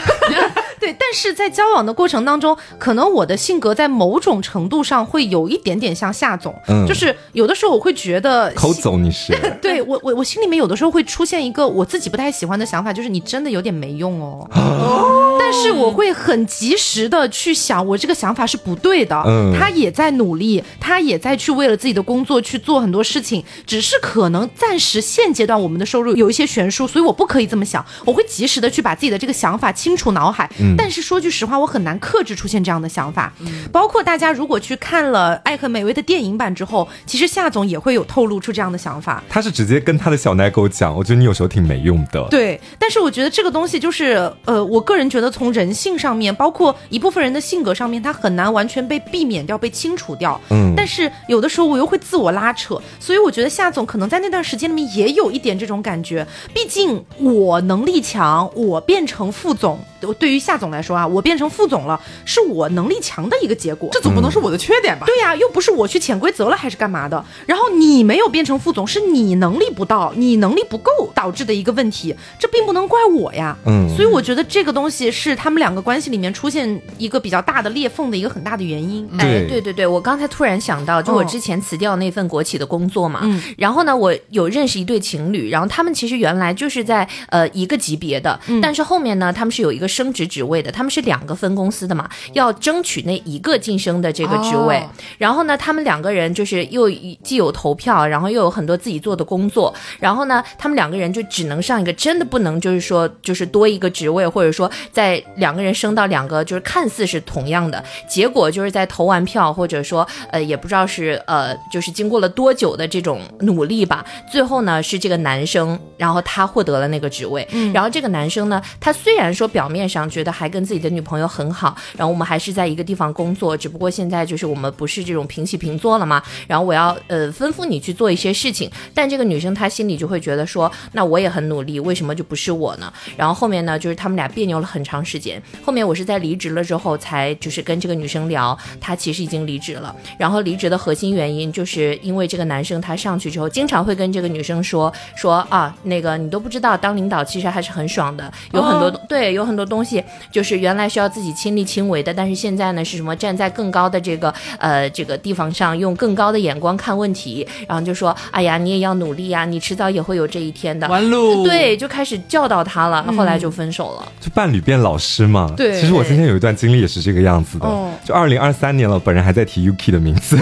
[0.79, 27.83] 对，但是在交往的过程当中，可能我的性格在某种程度上会有一点点像夏总，嗯，就是有的时候我会觉得抠走你是， 对我我我心里面有的时候会出现一个我自己不太喜欢的想法，就是你真的有点没用哦，但是我会很及时的去想，我这个想法是不对的，嗯，他也在努力，他也在去为了自己的工作去做很多事情，只是可能暂时现阶段我们的收入有一些悬殊，所以我不可以这么想。
[28.05, 30.47] 我会及时的去把自己的这个想法清除脑海。
[30.59, 30.66] 嗯。
[30.75, 33.31] 但是说句实话，我很难克制出现这样的想法。
[33.39, 33.67] 嗯。
[33.71, 39.23] 包括大家如果去看了《爱很美味》的电影版之后，其实夏总也会有透露出这样的想法。
[39.29, 42.27] 他是直接跟他的小奶狗讲，我觉得你有时候挺没用的。
[42.29, 42.59] 对。
[42.79, 50.39] 但是我觉得这个东西就是，呃，我个人觉得从人性上面，包括一部分人的性格上面，他很难完全被避免掉、被清除掉。
[50.49, 56.25] 嗯，但是有的时候我又会自我拉扯，所以我觉得夏总可能在那段时间里面也有一点这种感觉。
[56.53, 59.79] 毕竟我能力强，我变成副总。
[60.19, 65.05] 对于夏总来说啊，我变成副总了，是我能力强的一个结果，这总不能是我的缺点吧？
[65.05, 67.23] 对呀，又不是我去潜规则了，还是干嘛的？
[67.45, 73.55] 然后你没有变成副总，是你能力不到，你能力不够导致的一个问题，这并不能怪我呀。
[73.65, 79.07] 嗯，所以我觉得这个东西是他们两个关系里面出现一个比较大的裂缝的一个很大的原因。
[79.17, 90.71] 哎，对对对，我刚才突然想到，就我之前辞掉那份国企的工作嘛，嗯，然后呢，我有认识一对情侣，然后他们其实原来就是在呃一个级别的，但是后面呢，他们是有一个升职职位的。
[90.71, 94.83] 他们是两个分公司的嘛，要争取那一个晋升的这个职位。
[95.17, 96.89] 然后呢，他们两个人就是又
[97.23, 99.73] 既有投票，然后又有很多自己做的工作。
[99.99, 117.47] 然后呢，他们两个人就只能上一个，真的不能就是说就是多一个职位，或者说在两个人升到两个就是看似是同样的结果，就是在投完票，或者说呃也不知道是呃就是经过了多久的这种努力吧，最后呢是这个男生，然后他获得了那个职位。
[117.73, 126.19] 然后这个男生呢，他虽然说表面上觉得还跟跟自己的女朋友很好，然后我们还是在一个地方工作，只不过现在就是我们不是这种平起平坐了嘛。
[126.47, 132.91] 然后我要呃吩咐你去做一些事情，但这个女生她心里就会觉得说，那我也很努力，为什么就不是我呢？
[133.15, 135.39] 然后后面呢，就是他们俩别扭了很长时间。
[135.63, 139.95] 后面我是在离职了之后，才就是跟这个女生聊，她其实已经离职了。
[140.17, 150.57] 然后离职的核心原因就是因为这个男生他上去之后，经常会跟这个女生说说啊，那个你都不知道，当领导其实还是很爽的，有很多对，有很多东西就是。
[150.57, 153.15] 原来需要自己亲力亲为的，但是现在呢是什么？
[153.15, 164.11] 站在更高的这个呃这个地方上，用更高的眼光看问题，然后就说：“哎呀，你也要努力呀，你迟早也会有这一天的。”完路，对，就开始教导他了，后来就分手了。
[164.19, 165.53] 就伴侣变老师嘛。
[165.55, 167.67] 对，其实我今天有一段经历也是这个样子的。
[168.03, 170.37] 就二零二三年了，本人还在提 Yuki 的名字。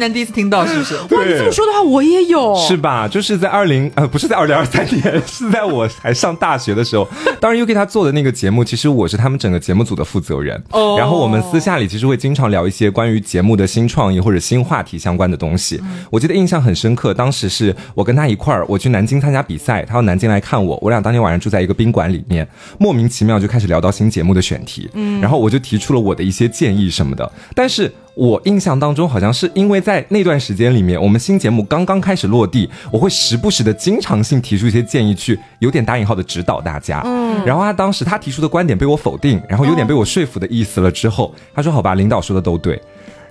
[0.00, 0.94] 年第一次听到，是不是？
[1.14, 3.06] 哇，你这么说的话，我也有，是吧？
[3.06, 7.06] 就是在二零呃，不是在二零二三年，是在我还上大学的时候。
[7.38, 10.60] 当然，UK 他做的那个节目，其实我是他们整个节目组的负责人。
[10.70, 10.96] 哦。
[10.98, 15.80] 然后我们私下里其实会经常聊一些关于节目的新创意或者新话题相关的东西。
[16.10, 22.46] 我记得印象很深刻，当时是我跟他一块儿，我去南京参加比赛，他到南京来看我，我俩当天晚上住在一个宾馆里面，
[22.78, 24.88] 莫名其妙就开始聊到新节目的选题。
[24.94, 25.20] 嗯。
[25.20, 27.92] 然后我就提出了我的一些建议什么的，但是。
[28.14, 37.00] 我印象当中，好像是因为在那段时间里面，我们新节目刚刚开始落地，我会时不时的经常性提出一些建议，去有点打引号的指导大家。
[37.04, 42.80] 嗯，然后他当时他提出的观点被我否定，然后有点被我说服的意思了之后，他说：“好吧，领导说的都对。”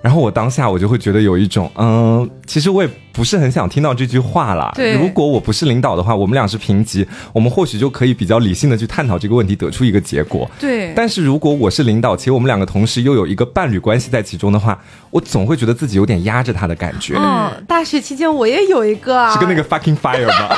[0.02, 4.72] 然后我当下我就会觉得有一种，嗯，其实我也不是很想听到这句话啦。
[4.76, 10.50] 对，如果我不是领导的话，我们俩是平级，我们或许就可以比较理性的去探讨这个问题，得出一个结果。
[10.60, 10.94] 对。
[10.96, 17.16] 但是如果我是领导，且我们两个同时又有一个伴侣关系在其中的话，我总会觉得自己有点压着他的感觉。
[17.18, 20.56] 嗯，大学期间我也有一个，是跟那个 fucking fire 吗？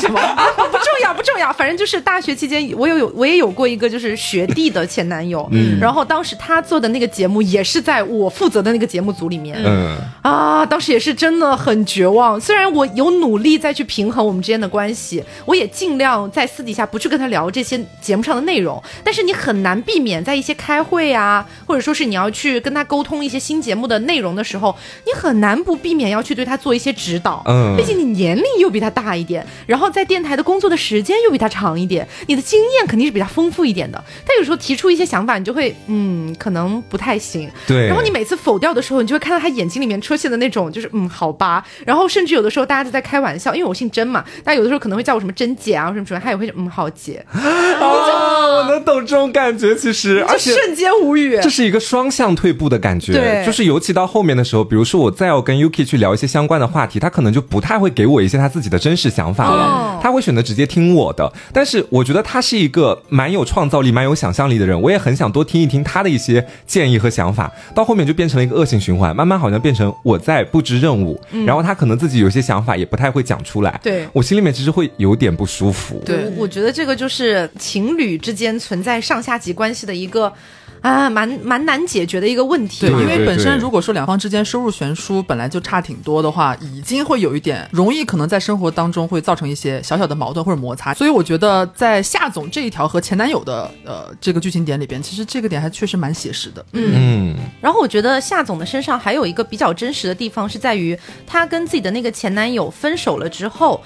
[0.00, 0.20] 是吗？
[0.56, 5.78] 不重要，不重要，反正就是大学期间我有有我也有过一个就是学弟的前男友，嗯。
[5.80, 9.96] 然后当时他做的那个节目也是在我负责的那个节目组里面，嗯。
[10.22, 12.40] 啊，当时也是真的很绝望。
[12.40, 24.74] 虽然我有努力再去平衡我们之间的关系，我也尽量在私底下不去跟他聊这些节目上的内容，但是你很难避免在一些开会啊，或者说是你要去跟他沟通一些新节目的内容的时候，
[25.06, 34.02] 你很难不避免要去对他做一些指导，嗯，毕竟你年龄又比他大一点，然后在电台的工作的时间又比他长一点，你的经验肯定是比他丰富一点的。
[34.26, 37.50] 但有时候提出一些想法，你就会嗯，可能不太行。
[37.66, 37.86] 对。
[37.86, 41.64] 然后你每次否掉的时候，你就会看到他眼睛里面出现的那种，就是嗯，好吧。
[41.84, 47.24] 然后甚至有的时候大家都在开玩笑，因为我姓甄嘛，大家有的时候可能会叫我什么甄姐啊什么什么，他也会嗯，好姐。
[47.34, 51.38] 哦，能懂这种感觉，其实而且瞬间无语。
[51.42, 53.12] 这是一个双向退步的感觉。
[53.12, 53.44] 对。
[53.44, 61.32] 就是尤其到后面的时候，比如说我再要跟 Yuki 去聊一些相关的话题，他可能就不太会给我一些他自己的真实想法了，他会选择直接听我的。
[61.52, 67.52] 但是我觉得他是一个蛮有创造力、蛮有想象力的人，我也很想多听一听他的一些建议和想法。
[67.74, 73.78] 到后面就变成了一个恶性循环，慢慢好像变成我在布置任务，然后他可能自己有些想法也不太会讲出来。
[73.82, 76.02] 对我心里面其实会有点不舒服。
[76.04, 80.32] 对，我觉得这个就是情侣之间存在上下级关系的一个。
[80.80, 82.86] 啊，蛮蛮难解决的一个问题。
[82.86, 90.94] 对，因为本身如果说两方之间收入悬殊本来就差挺多的话，已经会有一点容易，可能在生活当中会造成一些小小的矛盾或者摩擦。
[90.94, 96.64] 所以我觉得在夏总这一条和前男友的呃这个剧情点里边，其实这个点还确实蛮写实的。
[96.72, 103.80] 嗯，然后我觉得夏总的身上还有一个比较真实的地方，是在于他跟自己的那个前男友分手了之后。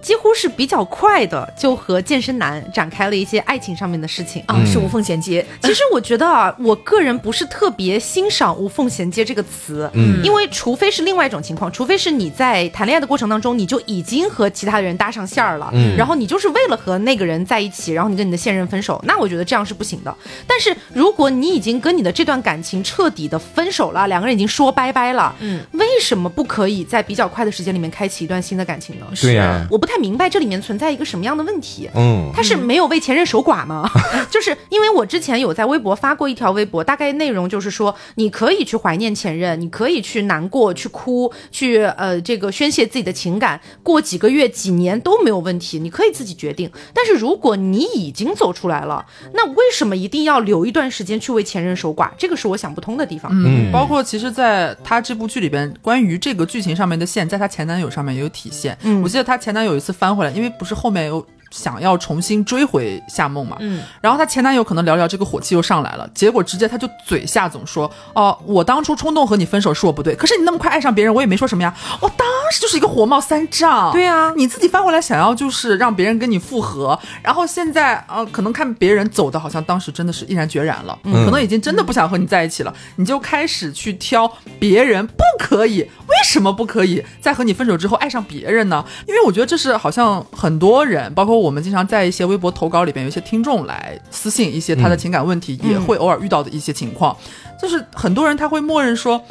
[0.00, 4.42] 几乎是比较快的就和健身男展开了一些爱情上面的事情。
[4.46, 5.44] 啊，是无缝衔接。
[5.62, 20.14] 其实我觉得啊，我个人不是特别欣赏“无缝衔接”这个词，嗯，因为除非是另外一种情况，除非是你在谈恋爱的过程当中，你就已经和其他人搭上线儿了，嗯，然后你就是为了和那个人在一起，然后你跟你的现任分手，那我觉得这样是不行的。
[20.46, 29.06] 但是如果你已经跟你的这段感情彻底的分手了，两个人已经说拜拜了，嗯，为什么不可以在比较快的时间里面开启一段新的感情呢？
[29.20, 31.88] 对呀，我不太明白这里面存在一个什么样的问题。
[31.94, 33.90] 嗯，他是没有为前任守寡吗？
[34.30, 46.70] 就是因为我之前有在微博发过一条微博，大概内容就是说，你可以去怀念前任，你可以去难过、去哭、去呃这个宣泄自己的情感，过几个月、几年都没有问题，你可以自己决定。
[46.92, 52.10] 但是如果你已经走出来了，那为什么一定要留一段时间去为前任守寡？
[52.18, 53.32] 这个是我想不通的地方。
[53.32, 58.76] 嗯，包括其实在他这部剧里边，关于这个剧情上面的线，在他前男友上面也有体现。
[58.82, 61.26] 嗯，我记得他前男友有一次翻回来，因为不是后面有。
[61.50, 63.56] 想要重新追回夏梦嘛？
[63.60, 73.90] 嗯，然后她前男友可能聊聊这个火气又上来了，结果直接他就嘴夏总说：“哦，我当初冲动和你分手是我不对，可是你那么快爱上别人，我也没说什么呀。”我当时就是一个火冒三丈。
[73.92, 88.84] 对啊，你自己翻回来想要就是让别人跟你复合，然后现在呃可能看别人走的好像当时真的是毅然决然了，可能已经真的不想和你在一起了，你就开始去挑别人不可以，为什么不可以在和你分手之后爱上别人呢？
[89.06, 91.37] 因为我觉得这是好像很多人包括。
[91.38, 97.16] 我们经常在一些微博投稿里边，有一些听众来私信一些他的情感问题，也会偶尔遇到的一些情况，
[97.60, 99.22] 就是很多人他会默认说，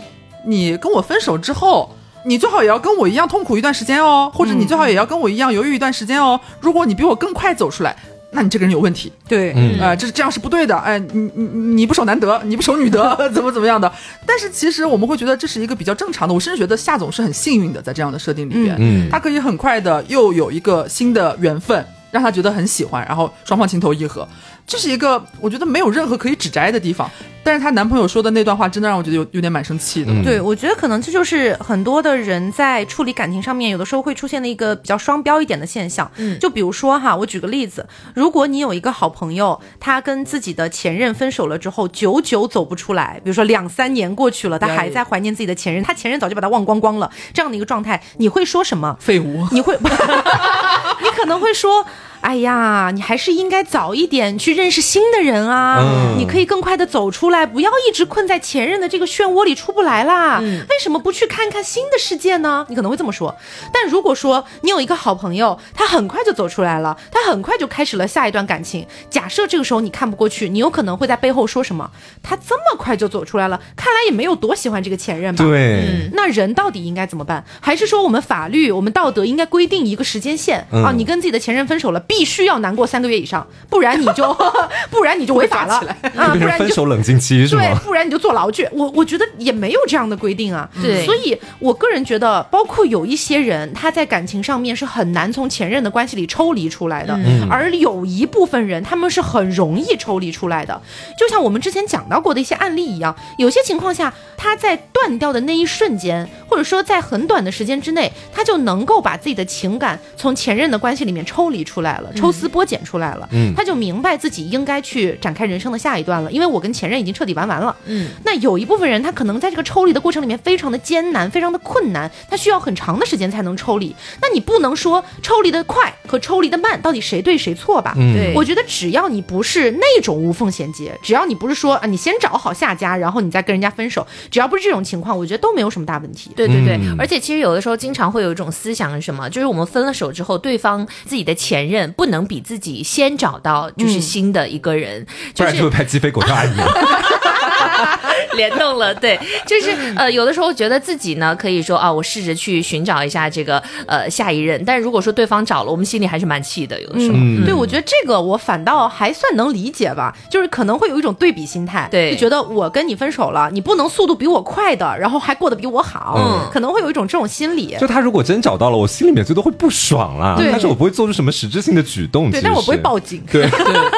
[0.45, 6.39] 你跟我分手之后，你最好也要跟我一样痛苦一段时间哦，或者你最好也要跟我一样犹豫一段时间哦。
[6.59, 7.95] 如果你比我更快走出来，
[8.29, 9.11] 那你这个人有问题。
[9.25, 10.77] 对，啊，这是这样是不对的。
[10.77, 11.43] 哎，你你
[11.75, 13.91] 你不守男德，你不守女德， 怎么怎么样的？
[14.25, 16.33] 但是其实我们会觉得这是一个比较正常的。
[16.33, 21.83] 我甚至觉得夏总是很幸运的，在这样的设定里边，嗯，他可以很快的又有一个新的缘分。
[22.11, 24.27] 让他觉得很喜欢，然后双方情投意合，
[24.67, 27.09] 这是一个我觉得没有任何可以指摘的地方。
[27.41, 30.11] 但是她男朋友说的那段话，真的让我觉得有有点蛮生气的。
[30.21, 36.11] 对，我觉得可能这就是很多的人在处理感情上面，有的时候会出现的一个比较双标一点的现象。
[36.17, 48.97] 嗯，就比如说哈，我举个例子，如果你有一个好朋友，他跟自己的前任分手了之后，久久走不出来，比如说两三年过去了，他还在怀念自己的前任，他前任早就把他忘光光了，这样的一个状态，你会说什么？
[48.99, 49.47] 废物？
[49.53, 49.73] 你会？
[49.79, 51.85] 你可能会说。
[52.27, 56.13] 哎呀，你还是应该早一点去认识新的人啊！
[56.17, 60.41] 你可以更快的走出来，不要一直困在前任的这个漩涡里出不来啦。
[60.41, 62.65] 为什么不去看看新的世界呢？
[62.67, 63.33] 你可能会这么说。
[63.71, 68.85] 但如果说你有一个好朋友，他很快就走出来了，他很快就开始了下一段感情。
[69.09, 71.89] 假设这个时候你看不过去，你有可能会在背后说什么？
[72.21, 75.45] 他这么快就走出来了，看来也没有多喜欢这个前任吧？
[75.45, 76.09] 对。
[76.11, 77.45] 那人到底应该怎么办？
[77.61, 80.91] 还是说我们法律、我们道德应该规定一个时间线啊？
[80.93, 82.03] 你跟自己的前任分手了。
[82.16, 84.35] 必须要难过三个月以上，不然你就
[84.89, 85.75] 不然你就违法了
[86.15, 86.35] 啊！
[86.35, 87.61] 不然分手冷静期是吗？
[87.61, 88.67] 对，不然你就坐牢去。
[88.71, 90.69] 我我觉得也没有这样的规定啊。
[90.81, 97.17] 对，所以我个人觉得，包括有一些人，他在感情上面是很难从前任的关系里抽离出来的，
[97.49, 100.79] 而有一部分人，他们是很容易抽离出来的。
[101.17, 111.96] 就像我们之前讲到过的一些案例一样，有些情况下，他在断掉的那一瞬间，或者说在很短的时间之内，他就能够把自己的情感从前任的关系里面抽离出来。
[111.97, 123.95] 来了，抽丝剥茧出来了，嗯，他就明白自己应该去展开人生的下一段了，因为我跟前任已经彻底玩完了，嗯，那有一部分人他可能在这个抽离的过程里面非常的艰难，非常的困难，他需要很长的时间才能抽离。
[124.21, 127.93] 那你不能说抽离的快和抽离的慢到底谁对谁错吧？
[127.95, 136.31] 对，我觉得只要你不是那种无缝衔接，只要你不是说啊，你先找好下家，然后你再跟人家分手，只要不是这种情况，我觉得都没有什么大问题。
[136.35, 141.86] 对对对，而且其实有的时候经常会有一种思想是什么，就是我们分了手之后，对方自己的前任。
[141.93, 146.49] 不能比自己先找到就是新的一个人，不然就会拍鸡飞狗跳阿姨。
[148.35, 156.79] 联动了，对，就是呃，有的时候觉得自己呢，可以说啊，我试着去寻找一下这个呃下一任，但是如果说对方找了，我们心里还是蛮气的。
[156.81, 167.75] 有的时候，对我觉得这个我反倒还算能理解吧，就是可能会有一种对比心态，对，就觉得我跟你分手了，你不能速度比我快的，然后还过得比我好，嗯，可能会有一种这种心理。
[167.79, 173.49] 就他如果真找到了，我心里面最多会不爽啦，但是我不会做出什么实质性的举动，对，但我不会报警，对，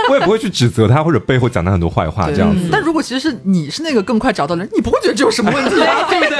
[0.09, 2.69] 我也不会去指责他或者背后讲他很多坏话这样子。
[2.71, 5.71] 但如果其实是你是那个更快找到的人，你不会觉得这有什么问题，
[6.07, 6.37] 对不对？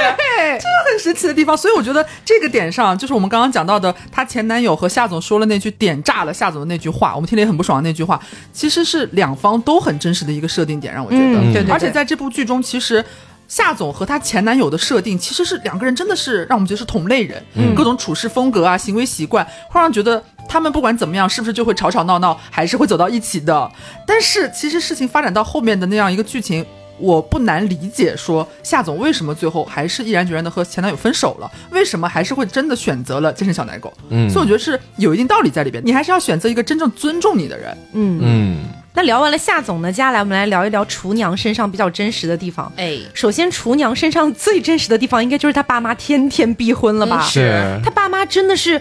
[0.54, 1.56] 这是很神奇的地方。
[1.56, 8.20] 所以我觉得这个点上，就是我们刚刚讲到的，她前男友和夏总说了那句点炸了夏总的那句话，我们听了也很不爽的那句话，
[8.52, 11.52] 其实是两方都很真实的一个设定点，让我觉得。
[11.52, 11.72] 对对。
[11.72, 13.04] 而且在这部剧中，其实。
[13.50, 17.42] 夏总和她前男友的设定其实是两个人真的是让我们觉得是同类人，
[17.74, 23.68] 各种处事风格啊、行为习惯，会让觉得他们不管怎么样，是不是就会吵吵闹闹，还是会走到一起的。
[24.06, 26.64] 但是其实事情发展到后面的那样一个剧情。
[27.00, 31.50] 我不难理解，说夏总为什么最后还是毅然决然的和前男友分手了？
[31.70, 33.92] 为什么还是会真的选择了健身小奶狗？
[34.10, 35.82] 嗯，所以我觉得是有一定道理在里边。
[35.84, 37.76] 你还是要选择一个真正尊重你的人。
[37.94, 38.58] 嗯嗯。
[38.92, 42.70] 那聊完了夏总呢，接下来我们来聊一聊厨娘身上比较真实的地方。
[42.76, 47.22] 哎，首先厨娘身上最真实的地方，应该就是她爸妈天天逼婚了吧？
[47.22, 47.80] 是。
[47.84, 48.80] 她爸妈真的是。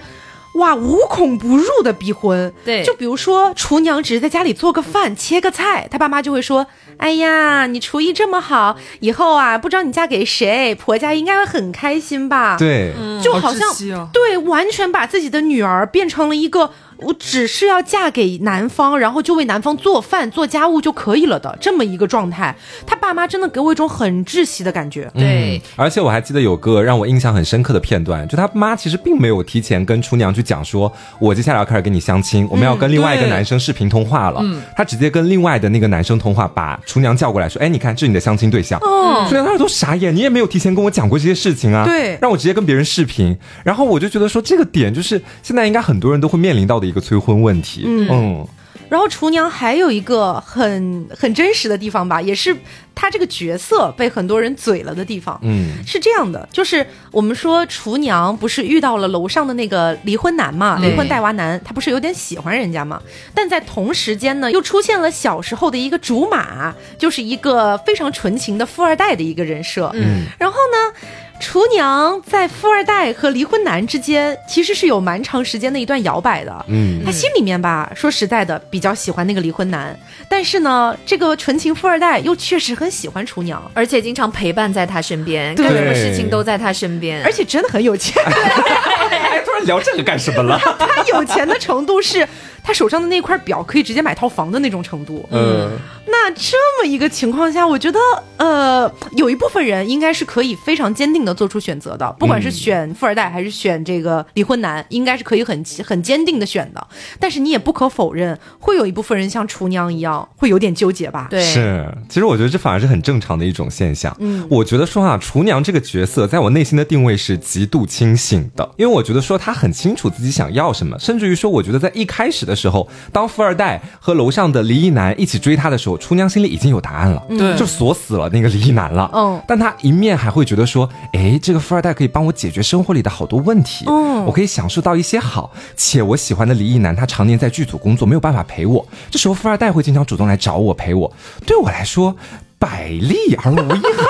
[0.54, 6.66] 哇，无孔不入的逼婚，对，就比如说厨娘只是在家里做个饭、切个菜，她爸妈就会说
[6.98, 13.70] ：“哎呀，你厨艺这么好，以后啊，不知道你嫁给谁，婆家应该会很开心吧？”对，就好像
[14.12, 16.72] 对，完全把自己的女儿变成了一个。
[17.02, 22.56] 我只是要嫁给男方，然后就为男方做饭做家务就可以了的这么一个状态。
[22.86, 25.10] 他爸妈真的给我一种很窒息的感觉。
[25.14, 34.42] 对，而且我还记得有个让我印象很深刻的片段，就他妈其实并没有提前跟厨娘去讲说，我接下来要开始跟你相亲，我们要跟另外一个男生视频通话了。
[34.44, 38.78] 嗯，他直接跟另外的那个男生通话，把厨娘叫过来说，哎，你看这是你的相亲对象。
[38.82, 41.86] 哦，厨娘当时都傻眼，你也没有提前跟我讲过这些事情啊。
[41.86, 46.89] 对，让我直接跟别人视频，然后我就觉得说这个点就是现在应该很多人都会面临到的。
[46.90, 48.48] 一个催婚问题，嗯，
[48.90, 52.56] 然后厨娘还有一个很很真实的地方吧，也是
[52.96, 63.00] 她这个角色被很多人嘴了的地方，嗯，是这样的，就是我们说厨娘不是遇到了楼上的那个离婚男嘛，离婚带娃男，他不是有点喜欢人家嘛，
[63.36, 71.00] 但在同时间呢，又出现了小时候的一个竹马，就是一个非常纯情的富二代的一个人设，嗯，然后呢。
[71.40, 76.66] 厨娘在富二代和离婚男之间，其实是有蛮长时间的一段摇摆的。
[76.68, 79.98] 嗯，他心里面吧，说实在的，比较喜欢那个离婚男，
[80.30, 88.22] 但是呢，这个纯情富二代又确实很喜欢厨娘，而且经常陪伴在他身边，干什么事情都在他身边，而且真的很有钱。
[88.26, 90.60] 哎突然聊这个干什么了？
[90.78, 92.28] 他有钱的程度是。
[92.70, 95.28] 他手上的那块表可以直接买套房的那种程度。
[95.32, 95.72] 嗯，
[96.06, 98.00] 那这么一个情况下，我觉得，
[98.38, 106.88] 呃，有一部分人应该是可以非常坚定的做出选择的，不管是选富二代还是选这个离婚男，应该是可以很很坚定的选的。
[107.20, 111.26] 但是你也不可否认，会有一部分人像厨娘一样，会有点纠结吧？
[111.28, 111.92] 对，是。
[112.08, 114.16] 其实我觉得这反而是很正常的一种现象。
[114.20, 122.59] 嗯，我觉得说啊，厨娘这个角色在我内心的定位是极度清醒的，因为我觉得说她很清楚自己想要什么，甚至于说，我觉得在一开始的。
[122.60, 129.10] 时候，当富二代和楼上的离异男一起追她的时候，厨娘心里已经有答案了，对，就锁死了那个离异男了。
[129.14, 141.12] 嗯，但她一面还会觉得说，哎，这个富二代可以帮我解决生活里的好多问题，嗯，我可以享受到一些好，且我喜欢的离异男他常年在剧组工作，没有办法陪我，这时候富二代会经常主动来找我陪我，
[141.46, 142.16] 对我来说。
[142.62, 144.04] 百利而无一害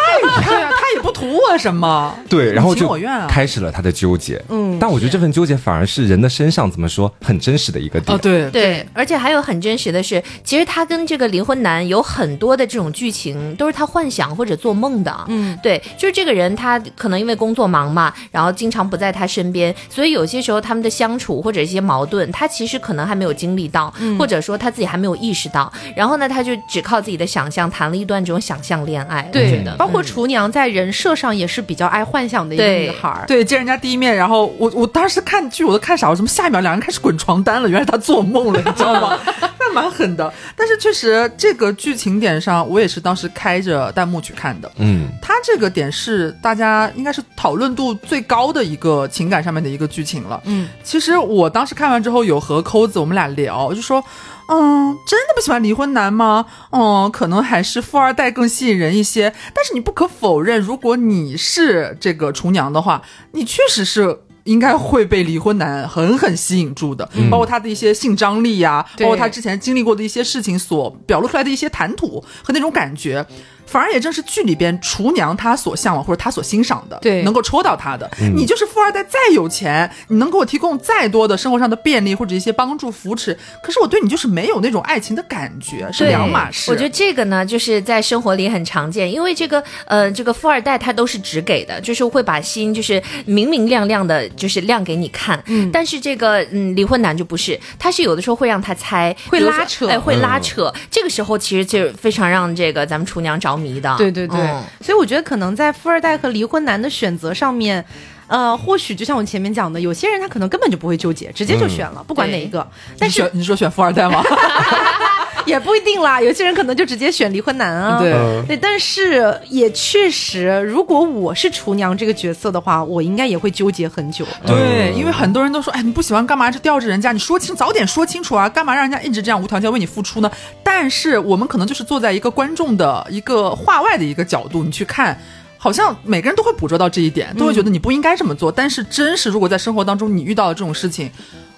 [1.10, 2.88] 不图我什么，对，然后就
[3.28, 8.50] 开始了他的纠结，嗯，但我觉得这份纠结反而是人的身上怎么说很真实的一个点，对。
[8.52, 28.40] 对，而且还有很真实的是，其实他跟这个离婚男有很多的这种剧情都是他幻想或者做梦的，嗯，对，就是这个人他可能因为工作忙嘛，然后经常不在他身边，所以有些时候他们的相处或者一些矛盾，他其实可能还没有经历到，或者说他自己还没有意识到，然后呢，他就只靠自己的想象谈了一段这种。
[28.40, 29.64] 想象恋爱，对。
[29.64, 33.24] 的，包括厨娘在人设上也是比较爱幻想的一个女孩。
[33.26, 37.70] 对，见人家第一面，然后我我当时看剧我都看傻了，怎么下一秒两人开始滚床单了？
[37.70, 39.18] 原来他做梦了，你知道吗？
[39.60, 40.34] 那蛮狠的。
[40.58, 44.70] 但是确实这个剧情点上，我也是当时开着弹幕去看的。
[44.78, 50.42] 嗯，他这个点是大家应该是讨论度最高的一个情感上面的一个剧情了。
[50.46, 54.04] 嗯，其实我当时看完之后有和扣子我们俩聊，就说。
[54.52, 56.46] 嗯，真的不喜欢离婚男吗？
[56.72, 59.34] 嗯，可能还是富二代更吸引人一些。
[59.54, 67.08] 但是你不可否认，如果你是这个厨娘的话，你确实是应该会被离婚男狠狠吸引住的。
[67.30, 73.24] 包括他的一些性张力呀，包括他之前经历过的一些事情所表露出来的一些谈吐和那种感觉。
[73.70, 78.10] 反而也正是剧里边厨娘她所向往或者她所欣赏的，对，能够戳到她的。
[78.36, 86.72] 你就是富二代，再有钱，你能给我提供再多的生活上的便利或者一些帮助扶持，可是我对你就是没有那种爱情的感觉，是两码事。
[86.72, 95.42] 我觉得这个呢，就是在生活里很常见，因为这个呃，这个富二代他都是只给的，就是会把心就是明明亮亮的，就是亮给你看。
[95.46, 100.74] 嗯，但是这个嗯离婚男就不是，他是有的时候会让他猜，会拉扯，哎，会拉扯。
[100.90, 103.59] 这个时候其实就非常让这个咱们厨娘着。
[103.60, 104.38] 迷的，对对对，
[104.82, 107.84] 所以我觉得可能在富二代和离婚男的选择上面，
[108.28, 112.66] 呃，或许就像我前面讲的，有些人他可能根本就不会纠结，直接就选了，不管哪一个。
[112.98, 114.24] 但是你说选富二代吗？
[115.46, 118.00] 也不一定啦，有些人可能就直接选离婚男啊。
[118.00, 118.12] 对
[118.48, 124.26] 对，但是也确实，如果我是厨娘这个角色的话，我应该也会纠结很久。
[124.46, 126.50] 对，因为很多人都说，哎，你不喜欢干嘛？
[126.52, 128.48] 就吊着人家，你说清，早点说清楚啊！
[128.50, 130.32] 干嘛让人家一直这样无条件为你付出呢？
[130.64, 135.20] 但是我们可能就是坐在一个观众的一个话外的一个角度，你去看。
[135.62, 138.50] 好像每个人都会捕捉到这一点，都会觉得你不应该这么做。
[138.50, 141.12] 但是，真实如果在生活当中你遇到了这种事情，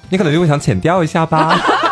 [0.10, 1.56] 你可能就会想浅调一下吧。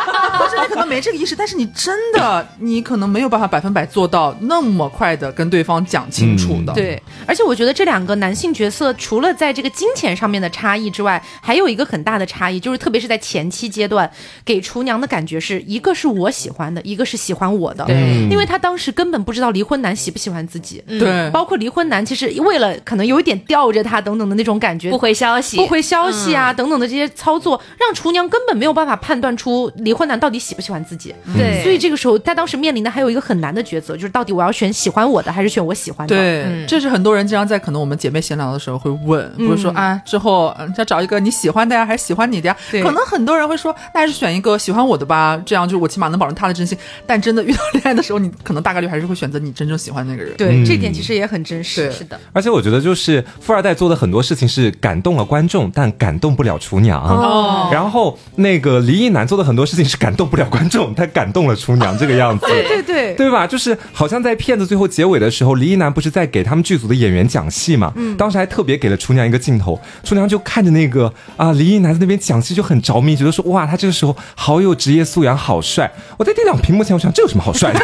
[0.80, 6.74] 可能没这个意识，但是你真的， 你可能没有办法百分百做到那么快的跟对方讲清楚的。
[6.74, 14.10] 对，而且我觉得这两个男性角色，除了在这个金钱上面的差异之外，还有一个很大的差异，就是特别是在前期阶段，
[14.46, 17.86] 给厨娘的感觉是一个是我喜欢的，一个是喜欢我的。
[17.86, 20.84] 对，因为他当时根本不知道离婚男喜不喜欢自己。
[20.88, 31.14] 对，包括离婚男其实为了可能有一点吊着他等等的那种感觉，不回消息，不回消息啊等等的这些操作，让厨娘根本没有办法判断出离婚男到底喜不喜欢自己。
[31.36, 36.16] 对，所以这个时候，他当时面临的还有一个很难的抉择，就是到底我要选喜欢我的，还是选我喜欢的？
[36.16, 42.56] 对，这是很多人经常在可能我们姐妹闲聊的时候会问，不是说啊，之后再找一个你喜欢的呀，还是喜欢你的呀？
[42.72, 46.78] 可能很多人会说，那还是选一个喜欢我的吧，这样就是我起码能保证他的真心。
[47.06, 50.36] 但真的遇到恋爱的时候，你可能大概率还是会选择你真正喜欢那个人。
[50.38, 51.92] 对，这点其实也很真实。
[51.92, 57.02] 是的，而且我觉得就是富二代做的很多事情是感动了观众，但感动不了厨娘。
[57.02, 57.70] 哦。
[57.72, 61.96] 然后那个离异男做的很多事情是感动不了观众，他感动了厨娘。
[62.00, 63.46] 这个样子，对对对，对吧？
[63.46, 67.92] 就是好像在片子最后结尾的时候，李一男不是在给他们剧组的演员讲戏嘛？
[67.98, 75.92] 嗯，当时还特别给了厨娘一个镜头，厨娘就看着那个啊，李一男在那边讲戏就很着迷，觉得说哇，他这个时候好有职业素养，好帅。
[76.18, 77.80] 我在电脑屏幕前，我想这有什么好帅的？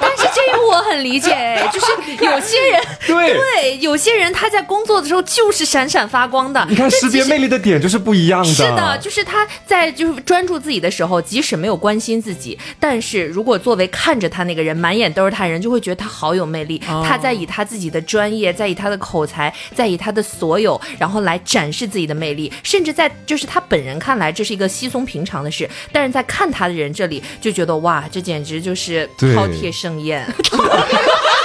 [0.00, 1.86] 但是这我很理解，就是
[2.24, 6.64] 有些人 对对，有些人他在工作的时候就是闪闪发光的。
[6.68, 8.48] 你看识别魅力的点就是不一样的。
[8.52, 16.78] 是的，就是他在就是专注自己的时候，即使没有关心自己，但是如果作为看着他那个人满眼都是他人，就会觉得他好有魅力。
[16.78, 22.52] 他在以他自己的专业，在以他的口才，在以他的所有，然后来展示自己的魅力。
[22.62, 30.26] 甚至在就是他本人看来，这是一个稀松平常的事，但是在看他的人这里就觉得哇，这简直就是饕餮盛宴。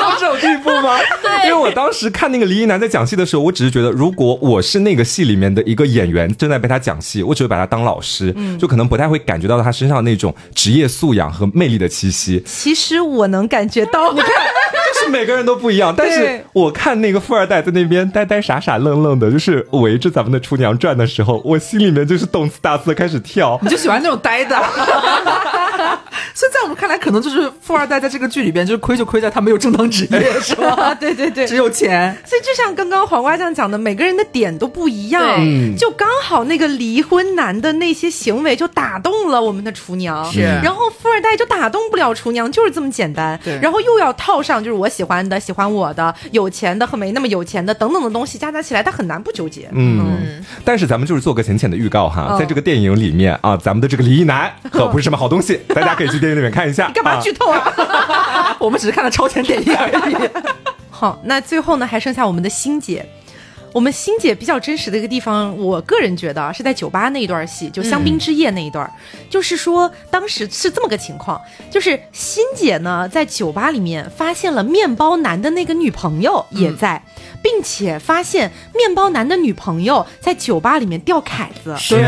[0.00, 0.98] 到这种地步吗？
[1.22, 12.42] 对，因为我当时看那个李一男在讲戏的时候，我只是觉得，如果我是那个戏里面的一个演员，正在被他讲戏，我只会把他当老师，就可能不太会感觉到他身上那种职业素养和魅力的气息。
[12.46, 15.94] 其实我能感觉到，你看，就是每个人都不一样。
[15.96, 23.58] 但是我看那个富二代在那边呆呆傻傻愣愣的，就是围着咱们的厨娘转的时候，我心里面就是动次打次的开始跳。
[23.62, 24.56] 你就喜欢那种呆的。
[26.34, 30.94] 所以在我们看来，可能就是富二代在这个剧里边，就是亏就亏在他没有正当职业， 是吧？
[30.98, 32.16] 对对对，只有钱。
[32.24, 35.22] 所以就像刚刚黄瓜酱讲的，每个人的点都不一样，
[35.76, 40.40] 就刚好那个离婚男的那些行为就打动了我们的厨娘，是。
[40.62, 43.38] 然后富二代就打动不了厨娘，就是这么简单。
[43.44, 43.58] 对。
[43.60, 49.68] 然后又要套上就是我喜欢的、喜欢我的、有钱的和没那么有钱的等等的东西，加加起来，他很难不纠结。
[49.72, 50.44] 嗯。
[50.64, 56.22] 但是咱们就是做个浅浅的预告哈，在这个电影里面啊，咱们的这个离异男可不是什么好东西，大家可以去。
[56.22, 58.56] 电影里面看一下，你 干嘛剧透啊？
[58.60, 60.16] 我们只是看了超前电影而已。
[60.88, 63.04] 好，那最后呢，还剩下我们的欣姐。
[63.72, 68.88] 我们欣姐比较真实的一个地方，我个人觉得是在酒吧那一段戏，就香槟之夜那一段。
[69.30, 77.02] 就是说，当时是这么个情况，就是欣姐呢在酒吧里面发现了面包男的那个女朋友也在。
[77.42, 82.00] 并且发现面包男的女朋友在酒吧里面钓凯子，对，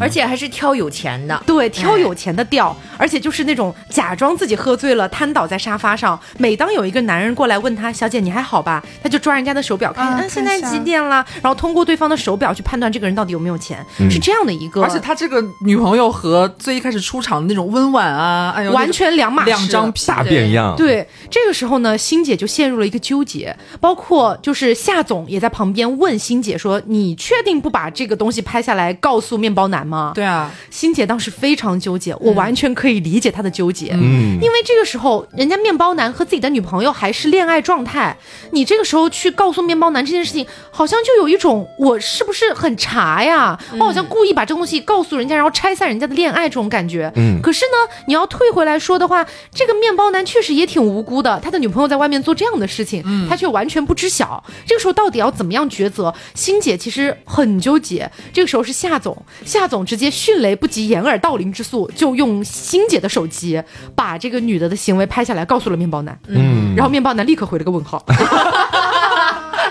[0.00, 6.18] 而且还是挑有钱的，对，挑有钱的钓，而且就是那种假装自己喝醉了，瘫倒在沙发上。
[6.38, 11.24] 每当有一个男人过来问他：“小姐，你还好吧？”他就抓人家的手表看，嗯，现在几点了？
[11.42, 14.82] 然后通过对方的手表去判断这个人到底有没有钱，是这样的一个。
[14.82, 20.76] 而且他这个女朋友和最一开始出场的那种温婉啊，哎呦，完全两码事两张皮，大变样。
[20.76, 24.75] 对，这个时候呢，欣姐就陷入了一个纠结，包括就是。
[24.76, 33.90] 夏总也在旁边问欣姐说：“你确定不把这个东西拍下来告诉面包男吗？”对啊，欣姐当时非常纠结，我完全可以理解她的纠结。
[33.94, 38.16] 嗯，因为这个时候人家面包男和自己的女朋友还是恋爱状态，
[38.52, 43.58] 你这个时候去告诉面包男这件事情，好像就有一种我是不是很茶呀？
[43.78, 47.10] 我好像故意把这东西告诉人家，然后拆散人家的恋爱这种感觉。
[47.16, 54.42] 嗯，可是呢，你要退回来说的话，这个面包男确实也挺无辜的，他的女朋友在外面做这样的事情，他却完全不知晓。
[54.66, 56.12] 这个时候到底要怎么样抉择？
[56.34, 58.10] 欣姐其实很纠结。
[58.32, 63.62] 这个时候是夏总，夏总直接迅雷不及掩耳盗铃之速，就用欣姐的手机
[63.94, 66.18] 把这个女的的行为拍下来，告诉了面包男。
[66.26, 68.04] 嗯，然后面包男立刻回了个问号。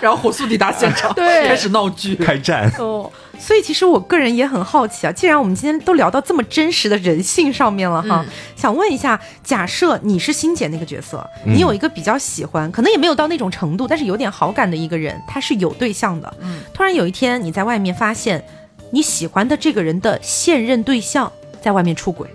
[0.06, 1.48] 然后火速抵达现场， 对。
[1.48, 2.72] 开始闹剧，开战。
[2.78, 8.24] 哦，所以其实我个人也很好奇啊，既然我们今天都聊到这么真实的人性上面了哈，
[8.56, 18.46] 想问一下，假设你是欣姐那个角色，你有一个比较喜欢，可能也没有到那种程度，但是有点好感的一个人，他是有对象的，嗯，突然有一天你在外面发现
[18.92, 21.32] 你喜欢的这个人的现任对象
[21.64, 22.30] 在外面出轨。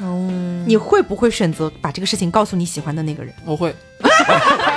[0.00, 0.28] 哦，
[0.66, 3.32] 你会不会选择把这个事情告诉你喜欢的那个人？
[3.44, 3.72] 我会，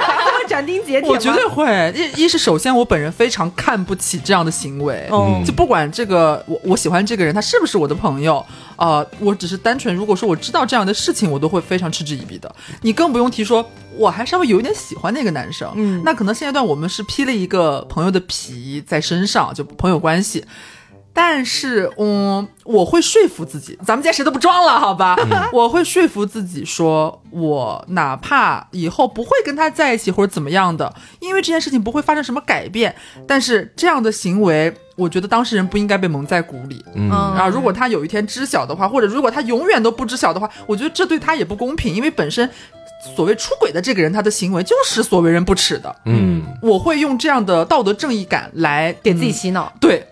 [0.56, 1.94] 斩钉截铁，我绝对会。
[2.16, 8.44] 一一是首先，我本人非常看不起这样的行为，嗯，就不管这个我我喜欢这个人，他是不是我的朋友，
[8.78, 12.56] 呃，我只是单纯，如果说我知道这样的事情，我都会非常嗤之以鼻的。
[12.82, 20.46] 你更不用提说，我还稍微有一点喜欢那个男生，嗯，那可能现阶段我们是披了一个朋友的皮在身上，就朋友关系。
[21.18, 25.16] 但是，嗯，我会说服自己，咱们今天谁都不装了，好吧？
[25.54, 32.94] 我会说服自己，说我哪怕以后不会跟他在一起或者怎么样的，因为这件事情不会发生什么改变。
[33.26, 36.84] 但是这样的行为，我觉得当事人不应该被蒙在鼓里。
[36.94, 42.50] 嗯，啊如果他有一天知晓的话，或者如果他永远都不知晓的话，我觉得这对他也不公平，因为本身
[43.16, 45.96] 所谓出轨的这个人，他的行为就是所为人不耻的。
[46.04, 49.72] 嗯，我会用这样的道德正义感来给自己洗脑。
[49.80, 50.06] 对。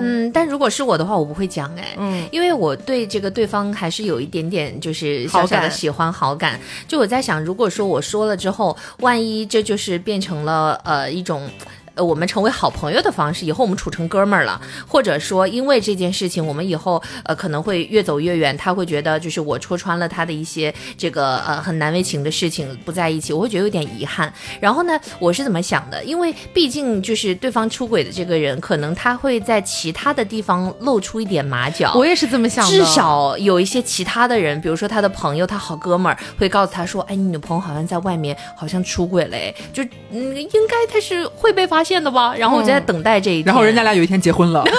[0.00, 6.58] 嗯，但如果是我的话，我不会讲哎，嗯，因为我对这个对方还是有一点点就是小小的喜欢好感。
[6.86, 11.48] 就我在想，如果说我说了之后，万一这就是变成了呃一种。
[11.94, 18.56] 呃，我们成为好朋友的方式，以后我们处成哥们儿了，或者说因为这件事情，我们以后呃可能会越走越远。
[18.56, 24.32] 他会觉得就是我戳穿了他的一些这个呃很难为情的事情，不在一起，我会觉得有点遗憾。
[24.60, 26.02] 然后呢，我是怎么想的？
[26.04, 31.92] 因为毕竟就是对方出轨的这个人，可能他会在其他的地方露出一点马脚。
[31.94, 32.70] 我也是这么想的。
[32.70, 39.36] 至少有一些其他的人，比如说他的朋友、他好哥们儿，会告诉他说：“哎，你女朋友好像在外面好像出轨了。”
[39.74, 41.81] 就嗯，应该他是会被发。
[41.82, 44.62] 发现的吧，然后我就在等待这一天，然后人家俩有一天结婚了，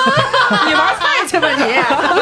[0.65, 1.63] 你玩菜去吧你，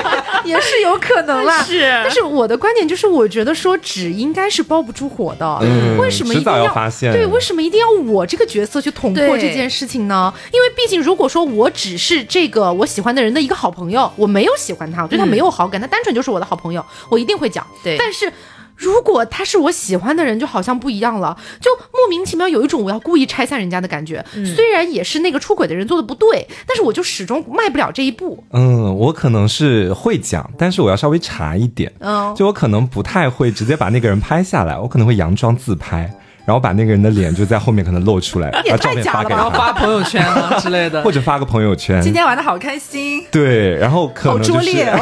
[0.49, 1.61] 也是有可能啦。
[1.61, 5.59] 是，但是我的观点就是，我觉得说纸应该是包不住火的，
[5.99, 7.11] 为什么一定要发现？
[7.11, 10.33] 对，为什么一定要我这个角色去捅破这件事情呢？
[10.51, 17.63] 因为毕竟如果说我只是这个我喜欢的人的一个好朋友，我没有喜欢他，我对他没有好感，他单纯就是我的好朋友，我一定会讲。
[17.83, 18.33] 对，但是。
[18.81, 24.25] 如果他是我喜欢的人，就好像不一样了，就莫名其妙有一种我要故意拆散人家的感觉。
[24.55, 28.43] 虽然也是那个出轨的人做的不对，但是我就始终迈不了这一步。
[28.53, 31.91] 嗯，我可能是会讲，但是我要稍微查一点。
[31.99, 36.11] 嗯，就我可能不太会直接把那个人拍下来，我可能会佯装自拍，
[36.43, 42.01] 然后把那个人的脸就在后面可能露出来， 把照片发给他，然后发朋友圈啊之类的， 或者发个朋友圈。
[42.01, 43.23] 今天玩的好开心。
[43.31, 44.91] 对，然后可能好拙劣。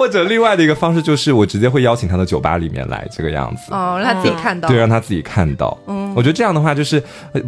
[0.00, 5.76] 或者另外的一个方式就是，我直接会邀请他到酒吧里面来，这个样子哦，让他自己看到，对，让他自己看到。
[5.86, 7.02] 嗯，我觉得这样的话就是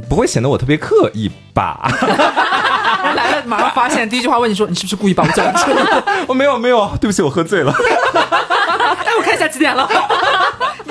[0.06, 1.80] 不会显得我特别刻意吧。
[3.16, 5.54] 来了，马上发现，第一句话问你说，你是不是故意把我叫来？
[6.28, 7.72] 我没有，没有，对不起，我喝醉了。
[7.72, 9.88] 哎，我看一下几点了。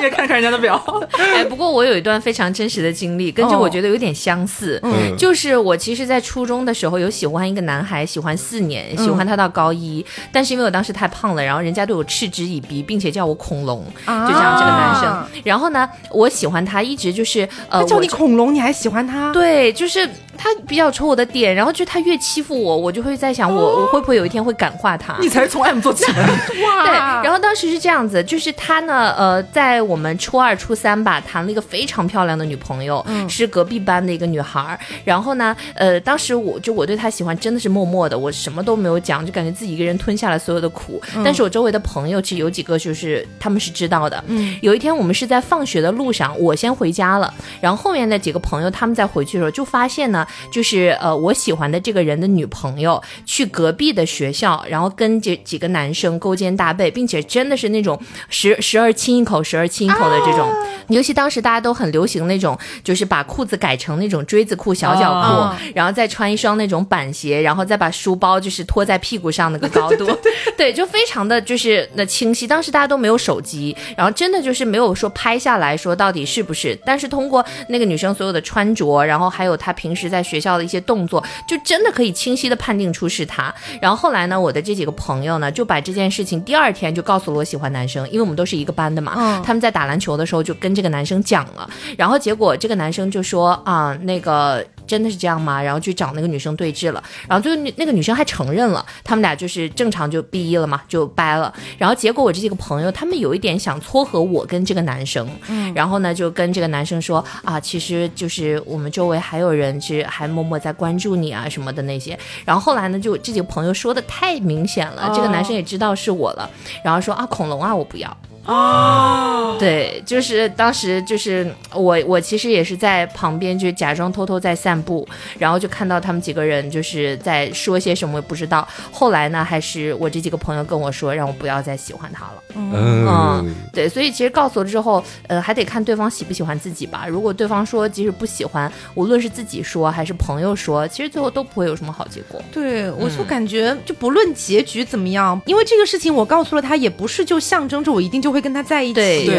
[0.02, 0.84] 你也看看人家的表。
[1.12, 4.80] 哎，不过我有一段非常真实的经历，跟这我觉得有点相似。
[4.84, 10.04] 嗯，就是我其实，在初中的时候有喜欢一个男孩，喜欢四年，喜欢他到高一。
[10.32, 15.41] 但是因为我当时太胖了，然后人家对我嗤之以鼻，并且叫我恐龙，就这样这个男生。
[15.43, 19.32] 然后呢，我喜欢他，一直就是呃，叫你恐龙，你还喜欢他？
[19.32, 20.10] 对，就是
[20.42, 21.54] 他比较戳我的点。
[21.54, 25.16] 然后就他越欺负我，我就会在想，我我会不会有一天会感化他？
[25.20, 26.22] 你才是从 M 做起的。
[26.64, 26.86] 哇！
[26.86, 29.82] 对，然后当时是这样子，就是他呢，呃，在。
[29.92, 34.80] 我们初二、初三吧，谈了一个非常漂亮的女朋友，是隔壁班的一个女孩。
[35.04, 41.02] 然后呢，呃，当时我就我对他喜欢真的是默默的，我什么都没有讲，就感觉自己一个人吞下了所有的苦。
[41.26, 44.24] 但是我周围的朋友其实有几个就是他们是知道的。
[44.28, 59.82] 嗯，有一天我们是在放学的路上，我先回家了，然后后面的几个朋友他们在回去的时候就发现呢，就是呃我喜欢的这个人的女朋友去隔壁的学校，然后跟这几个男生勾肩搭背，并且真的是那种时时而亲一口，时而亲。
[59.82, 60.48] 一口的这种，
[60.90, 70.08] 尤其当时大家都很流行那种，就是把裤子改成那种锥子裤、小脚裤，然后再穿一双那种板鞋，然后再把书包就是拖在屁股上那个高度，
[70.56, 72.46] 对，就非常的就是那清晰。
[72.48, 83.52] 当时大家都没有手机，然后真的就是没有说拍下来说到底是不是，但是通过那个女生所有的穿着，然后还有她平时在学校的一些动作，就真的可以清晰的判定出是他。
[83.82, 89.72] 然后后来呢，我的这几个朋友呢，就把这件事情第二天就告诉了我喜欢男生，因为我们都是一个班的嘛，他们在。
[89.72, 94.62] 打篮球的时候就跟这个男生讲了，然后结果这个男生就说啊，那个。
[94.92, 95.64] 真的是这样吗？
[95.64, 101.54] 然后去找那个女生对峙了，然后最后那个女生还承认了，他们俩就是正常就 B 一了嘛，就掰了。
[101.78, 112.20] 然后结果我这几个朋友他们有一点想撮合我跟这个男生，嗯，然后呢就跟这个男生说啊，其实就是我们周围还有人是还默默在关注你啊什么的那些。
[112.44, 116.50] 然后后来呢就这几个朋友说的太明显了，这个男生也知道是我了，
[116.84, 118.18] 然后说啊恐龙啊我不要。
[118.52, 128.68] 哦，对，就是当时就是我，我其实也是在旁边，就假装偷偷在散步，然后就看到他们几个人就是在说些什么，不知道。
[128.91, 132.43] 后来呢，还是我这几个朋友跟我说，让我不要再喜欢他了。
[132.56, 137.06] 嗯，对，所以其实告诉了之后，呃，还得看对方喜不喜欢自己吧。
[137.08, 142.41] 如果对方说即使不喜欢，无论是自己说还是朋友说，其实最后都不会有什么好结果。
[142.52, 148.32] 对，我就感觉就不论结局怎么样，因为这个事情我告诉了他，也不是就象征着我一定就。
[148.32, 149.36] 会跟他在一起，对，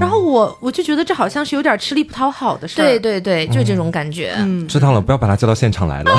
[0.00, 4.34] 然后我我就觉得这好像是有点吃力不讨好的事儿，对对对，就这种感觉。
[4.38, 6.12] 嗯，知道了，不要把他叫到现场来了，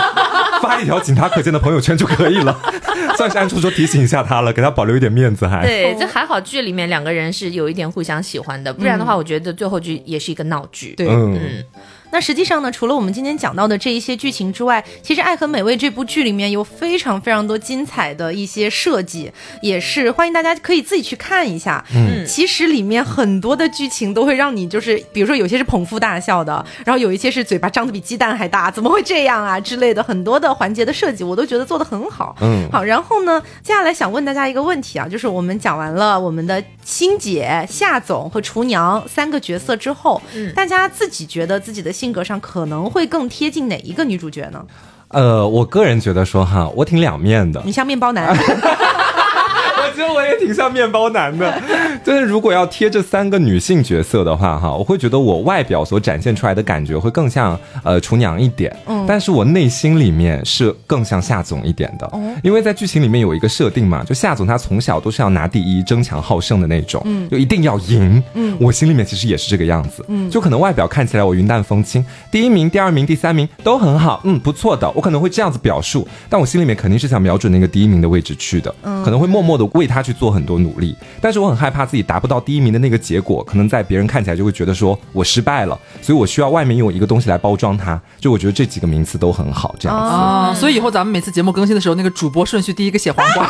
[0.62, 2.58] 发一条仅他可见的朋友圈就可以了，
[3.18, 5.66] 算是暗处说提醒一下他了，给他保留一点面子，还。
[5.66, 11.64] 对，这还好剧里面两个人是有一点互相喜欢的，不然的话，我觉得最后剧也是一个闹剧，对，嗯。
[12.12, 19.30] 那实际上呢，除了我们今天讲到的这一些剧情之外，其实《爱很美味》这部剧里面有非常非常多精彩的一些设计，
[19.62, 21.84] 也是欢迎大家可以自己去看一下。
[21.94, 32.34] 嗯，其实里面很多的剧情都会让你就是，比如说有些是捧腹大笑的，然后有一些是嘴巴张得比鸡蛋还大，怎么会这样啊之类的，很多的环节的设计我都觉得做得很好。
[32.40, 41.92] 嗯，好，然后呢，接下来想问大家一个问题啊，就是我们讲完了我们的星姐、夏总和厨娘三个角色之后，嗯，大家自己觉得自己的。
[42.00, 44.64] 性格上可能会更贴近哪一个女主角呢？
[45.08, 47.60] 呃，我个人觉得说哈，我挺两面的。
[47.62, 48.28] 你像面包男。
[48.32, 51.52] 我觉得我也挺像面包男的，
[52.04, 88.00] 就是如果要贴这三个女性角色的话，哈，我会觉得我外表所展现出来的感觉会更像呃厨娘一点，嗯，但是我内心里面是更像夏总一点的，哦，因为在剧情里面有一个设定嘛，就夏总他从小都是要拿第一、争强好胜的那种，嗯，就一定要赢，嗯，我心里面其实也是这个样子，嗯，就可能外表看起来我云淡风轻，第一名、第二名、第三名都很好，嗯，不错的，我可能会这样子表述，但我心里面肯定是想瞄准那个第一名的位置去的，嗯，可能会默默的为他去做很多努力，但是我很害怕自己达不到第一名的那个结果，可能在别人看起来就会觉得说我失败了，所以我需要外面用一个东西来包装它。
[88.20, 90.04] 就我觉得这几个名词都很好，这样子。
[90.08, 93.42] 啊，所以以后咱们每次节目更新的时候，那个主播顺序第一个写黄瓜，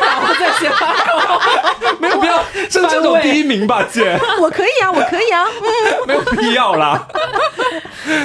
[0.00, 1.40] 然后再写花狗，
[1.98, 4.16] 没有必要是这种第一名吧，姐？
[4.40, 5.44] 我可以啊，我可以啊，
[6.06, 7.04] 没有必要啦。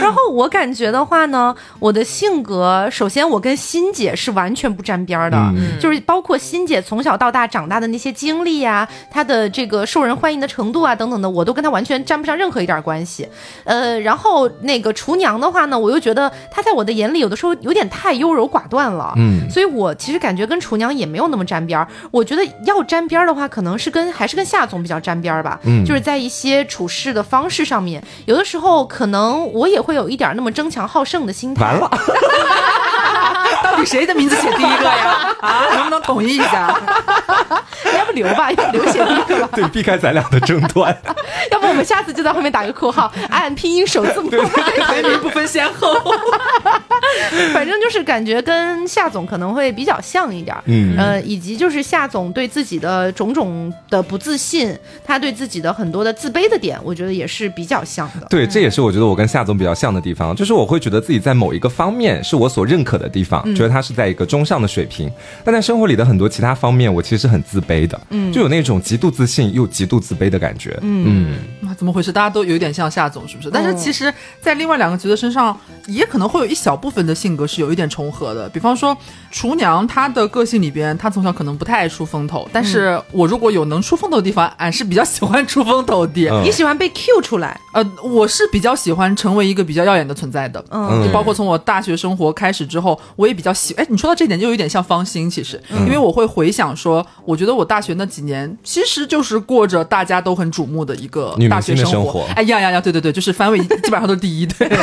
[0.01, 13.27] 然后我感觉的话呢，我的性格，首先我跟欣姐是完全不沾边的，就是包括欣姐从小到大长大的那些经历呀，她的这个受人欢迎的程度啊等等的，我都跟她完全沾不上任何一点关系。
[13.63, 21.87] 呃，然后那个厨娘的话呢，我又觉得她在我的眼里有的时候有点太优柔寡断了，嗯，所以我其实感觉跟厨娘也没有那么沾边儿。
[22.11, 31.63] 我觉得要沾边儿的话，可能是跟还是跟夏总比较沾边儿吧，嗯，就是在一些处事的方式上面，有的时候可能我也会有一点那么争强好胜的心态。
[31.63, 31.89] 完了。
[33.63, 35.35] 到底谁的名字写第一个呀？
[35.41, 36.79] 啊，能不能统一一下？
[37.97, 39.49] 要不留吧，要不留写第一个吧。
[39.53, 40.95] 对，避开咱俩的争端。
[41.51, 45.95] 要不我们下次就在后面打个括号，按拼音首字母排名不分先后。
[47.53, 58.27] 反正就是感觉跟夏总可能会比较像一点，嗯，呃，以及就是夏总对自己的种种的不自信，他对自己的很多的自卑的点，我觉得也是比较像的。
[58.29, 63.43] 对，这也是我觉得我跟夏总比较像的地方，就是我会觉得自己在某一个方面是我所认可的地方。
[63.55, 65.11] 觉得他是在一个中上的水平，
[65.43, 72.11] 但在生活里的很多其他方面，我其实是很自卑的，嗯，就有那种极度自信又极度自卑的感觉，嗯，那怎么回事？
[72.11, 73.49] 大家都有点像夏总，是不是？
[73.49, 78.47] 但是其实，在另外两个角色身上，也可能会有一小部分的性格是有一点重合的。
[78.49, 78.95] 比方说，
[79.31, 86.41] 厨娘她的个性里边，她从小可能不太爱出风头，但是我如果有能出风头的地方，俺是比较喜欢出风头的。
[86.43, 87.59] 你喜欢被 Q 出来？
[87.73, 93.73] 呃，我是比较喜欢成为一个比较耀眼的存在的，嗯，就包括从我大学生活开始之后，我也比较喜。
[93.75, 102.27] 哎，你说到这点就有点像方心，其实，因为我会回想说，我觉得我大学那几年其实就是过着大家都很瞩目的一个大学生活。
[102.35, 104.67] 哎呀呀呀，对对对，就是番位基本上都是第一，对。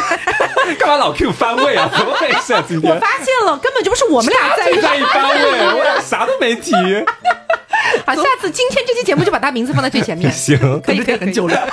[0.79, 1.91] 干嘛老 Q 番位啊？
[1.95, 2.55] 怎么回事？
[2.67, 6.73] 今天我发现了，根本就不是我们俩在在意番位，我俩啥都没提。
[8.07, 10.31] 好，下次今天这期节目就把他名字放在最前面。
[10.33, 11.69] 行，可以可以很久了。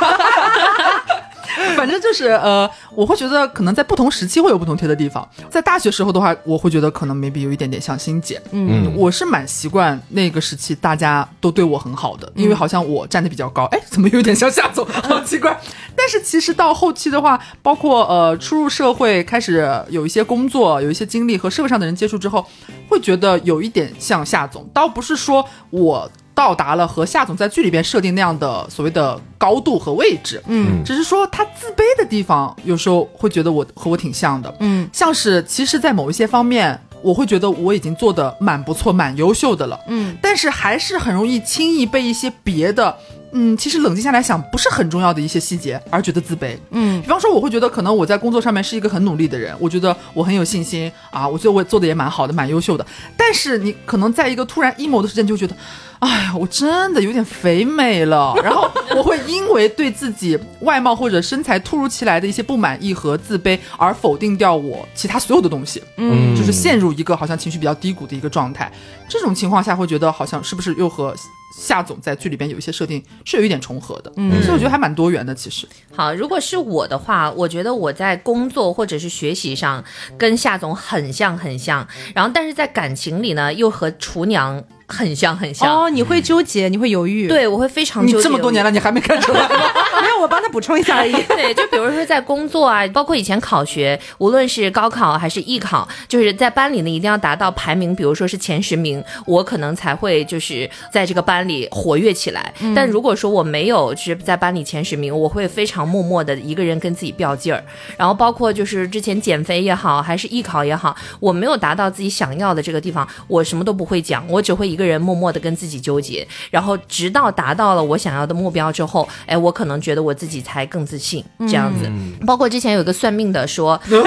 [1.75, 5.27] 反正就是呃，我会觉得可能在不同时期会有不同贴的地方。
[5.49, 8.41] 在大学时候的话，我会觉得可能 maybe 有一点点像欣姐。
[8.51, 13.65] 嗯，我是蛮习惯那个时期大家都对我很好的，因为好像我站的比较高。
[13.71, 14.85] 哎，怎么有点像夏总？
[14.85, 15.59] 好奇怪。
[15.95, 22.45] 但是其实到后期的话，包括呃初入社会，开始有一些工作，有一些经历和社会上的人接触之后，
[22.87, 24.67] 会觉得有一点像夏总。
[24.73, 26.09] 倒不是说我。
[26.33, 42.95] 到达了和夏总在剧里边设定那样的所谓的高度和位置，嗯，只是说他自卑的地方，有时候会觉得我和我挺像的，嗯，像是其实，在某一些方面，我会觉得我已经做的蛮不错、蛮优秀的了，嗯，但是还是很容易轻易被一些别的，
[43.33, 52.85] 嗯，其实冷静下来想，不是很重要的一些细节而觉得自卑，嗯，比方说，我会觉得可能我在工作上面是一个很努力的人，我觉得我很有信心啊，我觉得我做的也蛮好的、蛮优秀的，
[53.17, 55.55] 但是你可能在一个突然 emo 的时间，就觉得。
[56.01, 68.71] 哎呀，我真的有点肥美了， 然后我会因为对自己外貌或者身材突如其来的一些不满意和自卑而否定掉我其他所有的东西，嗯，就是陷入一个好像情绪比较低谷的一个状态。
[69.07, 71.13] 这种情况下会觉得好像是不是又和
[71.59, 75.35] 夏总在剧里边有一些设定是有一点重合的，嗯，所以我觉得还蛮多元的。
[75.35, 79.83] 其实，好，如果是我的话，我觉得我在工作或者是学习上
[80.17, 84.63] 跟夏总很像很像，然后但是在感情里呢又和厨娘。
[84.91, 88.05] 很像很像哦，你会纠结，你会犹豫，对我会非常。
[88.05, 89.41] 你这么多年了，你还没看出来？
[90.01, 91.11] 没有，我帮他补充一下而已。
[91.29, 102.53] 对，就比如说在工作啊， 包括以前考学，无论是高考还是艺考，就是在班里呢，一定要达到排名，比如说是前十名，我可能才会就是在这个班里活跃起来。
[102.75, 107.63] 但如果说我没有就是在班里前十名，我会非常默默的一个人跟自己较劲儿。
[107.95, 114.80] 然后包括就是之前减肥也好，还是艺考也好，我没有达到自己想要的这个地方，我什么都不会讲，我只会一个。
[114.81, 121.89] 个人默默的跟自己纠结，然后直到达到了我想要的目标之后，哎，我可能觉得我自己才更自信，这样子。
[122.25, 123.97] 包括之前有个算命的说，怎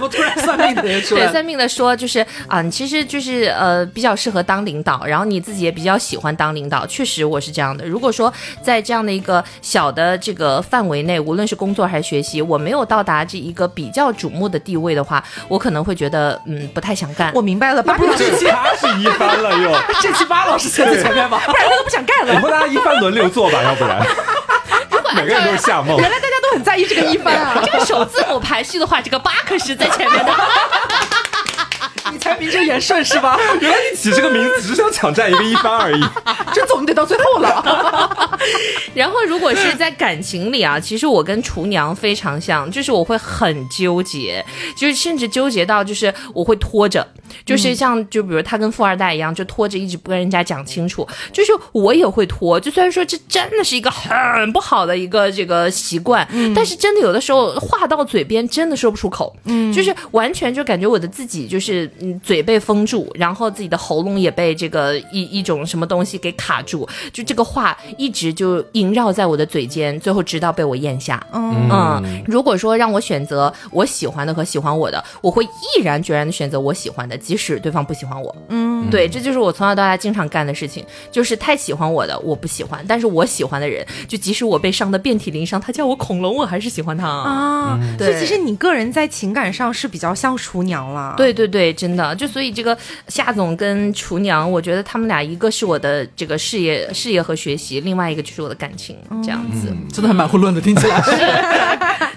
[0.00, 1.18] 么突然算命的说？
[1.18, 6.86] 对，算命的说就是啊，你其实就是呃比较适合当领导，然后你自己也比较喜欢当领导。
[6.86, 7.86] 确实我是这样的。
[7.86, 8.32] 如果说
[8.62, 17.32] 在这样的一个小的这个范围内，无论是工作还是学习，我没有到达这一个比较瞩目的地位的话，我可能会觉得嗯不太想干。
[17.34, 19.72] 我明白了，不 是他是一般了又。
[20.02, 22.34] 这期八老师先在前面吧，不然他都不想干了。
[22.34, 24.04] 我们大家一番轮流做吧，要不然。
[25.14, 25.96] 每个人都是夏梦。
[25.98, 27.60] 原来大家都很在意这个一番啊。
[27.64, 30.32] 这个首字母排序的话，这个八可是在前面的。
[32.12, 33.38] 你才名正言顺是吧？
[33.60, 36.00] 原来你起这个名字只是想抢占一个一番而已，
[36.52, 38.38] 这总得到最后了。
[38.94, 44.44] 然后如果是在感情里啊，其实我跟厨娘非常像，就是我会很纠结，
[44.76, 47.06] 就是甚至纠结到就是我会拖着。
[47.46, 51.06] 就是像，就比如他跟富二代一样，就拖着一直不跟人家讲清楚。
[51.32, 71.24] 就是我也会拖，就虽然说这真的是一个很不好的一个这个习惯，但是真的有的时候话到嘴边真的说不出口，嗯，就是完全就感觉我的自己就是嗯嘴被封住，然后自己的喉咙也被这个一一种什么东西给卡住，就这个话一直就萦绕在我的嘴间，最后直到被我咽下。
[71.32, 77.16] 嗯，如果说让我选择我喜欢的和喜欢我的，我会毅然决然的选择我喜欢的。
[77.16, 87.78] 即使对方不喜欢我，嗯，对，这就是我从小到大经常干的事情，就是太喜欢我的我不喜欢，但是我喜欢的人，就即使我被伤的遍体鳞伤，他叫我恐龙，我还是喜欢他啊。
[87.98, 91.14] 所以其实你个人在情感上是比较像厨娘了。
[91.16, 92.76] 对对对，真的，就所以这个
[93.08, 102.08] 夏总跟厨娘，我觉得他们俩一个是我的这个事业事业和学习，另外一个就是我的感情，这样子，真的还蛮混乱的，听起来。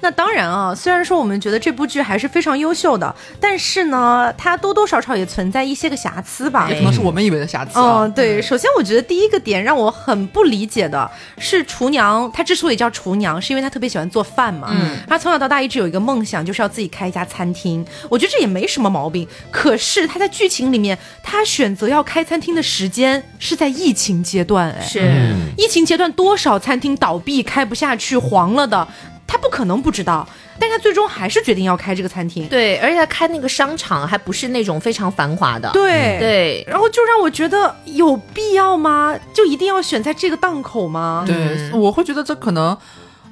[0.00, 6.68] 那当然啊，虽然说我们觉得这部剧还是非常优秀的，但是呢，它多多少少也存在一些个瑕疵吧。
[6.70, 7.78] 也可能是我们以为的瑕疵。
[7.78, 8.40] 嗯，对。
[8.40, 14.68] 首先，我觉得第一个点让我很不理解的是，厨娘她之所以叫厨娘，是因为她特别喜欢做饭嘛。
[14.70, 14.96] 嗯。
[15.06, 17.84] 她从小到大一直有一个梦想，就是要自己开一家餐厅。
[18.08, 19.26] 我觉得这也没什么毛病。
[19.50, 24.70] 可是她在剧情里面，她选择要开餐厅的时间是在疫情阶段。
[24.70, 25.34] 哎，是。
[25.56, 28.86] 疫情阶段多少餐厅倒闭、开不下去、黄了的。
[29.30, 30.28] 他不可能不知道，
[30.58, 32.48] 但他最终还是决定要开这个餐厅。
[32.48, 35.70] 对，而且他开那个商场还不是那种非常繁华的。
[35.72, 39.16] 对对，然后就让我觉得有必要吗？
[39.32, 41.22] 就一定要选在这个档口吗？
[41.24, 42.76] 对，我会觉得这可能。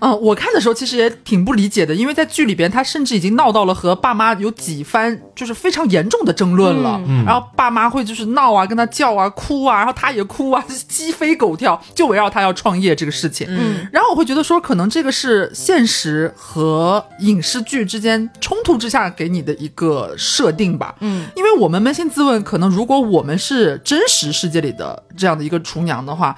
[0.00, 7.00] 嗯，我看的时候其实也挺不理解的，因为在剧里边，他甚至已经闹到了和爸妈有几番就是非常严重的争论了。
[7.06, 13.46] 嗯，然后爸妈会就是闹啊，跟他叫啊，哭啊，然后他也哭啊，鸡飞狗跳，就围绕他要创业这个事情。
[13.50, 20.94] 嗯，然后我会觉得说，可能这个是现实和影视剧之间冲突之下给你的一个设定吧。
[21.00, 26.36] 嗯，因为我们扪心自问，可能如果我们是真实世界里的这样的一个厨娘的话。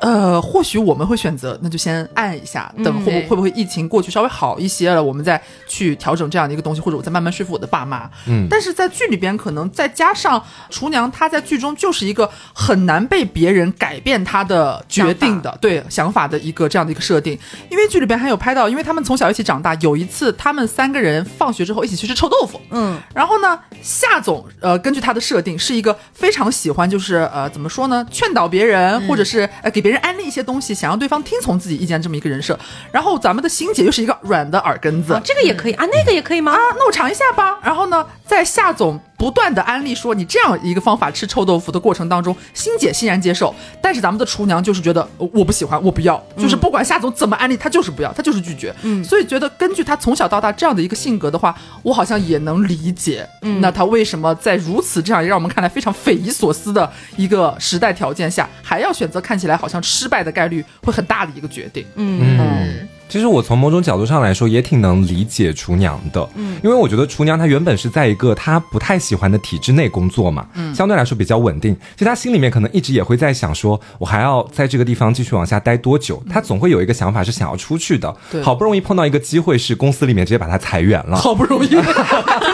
[0.00, 8.10] 呃，或许我们会选择，那就先按一下，等会不会不会疫情过去稍微好一些了，我们再去调整这样的一个东西，或者我再慢慢说服我的爸妈。
[8.26, 17.38] 嗯，但是在剧里边，可能再加上厨娘，她在剧中就是一个很难被别人改变她的决定的，对想法的一个这样的一个设定。
[17.70, 22.58] 因为剧里边还有拍到，因为他们从小一起长大，有一次他们三个人放学之后一起去吃臭豆腐。
[22.70, 32.58] 嗯，然后呢，夏总呃，根据他的设定是一个非常喜欢就是呃怎么说呢，劝导别人或者是呃给别人安利一些东西，想让对方听从自己意见这么一个人设。
[32.90, 36.52] 然后咱们的欣姐又是一个软的耳根子，这个也可以啊，那个也可以吗？
[36.52, 37.58] 啊，那我尝一下吧。
[37.62, 39.00] 然后呢，在夏总。
[39.20, 48.74] 不断的安利说你这样一个方法吃臭豆腐的过程当中，欣姐欣然接受，但是咱们的厨娘就是觉得我不喜欢，我不要，就是不管夏总怎么安利，她就是不要，她就是拒绝。
[48.80, 53.28] 嗯，所以觉得根据她从小到大这样的一个性格的话，我好像也能理解，
[53.60, 61.84] 那她为什么在如此这样让我们看来非常匪夷所思的一个时代条件下，还要选择看起来好像失败的概率会很大的一个决定。
[61.96, 62.88] 嗯。
[63.10, 71.76] 其实我从某种角度上来说，也挺能理解厨娘的，嗯，因为我觉得厨娘她原本是在一个她不太喜欢的体制内工作嘛，嗯，相对来说比较稳定。
[71.96, 76.22] 其实她心里面可能一直也会在想，说我还要在这个地方继续往下待多久？
[76.30, 78.14] 她总会有一个想法是想要出去的。
[78.30, 81.16] 对，好不容易碰到一个机会，是公司里面直接把她裁员了。
[81.16, 81.82] 好不容易， 听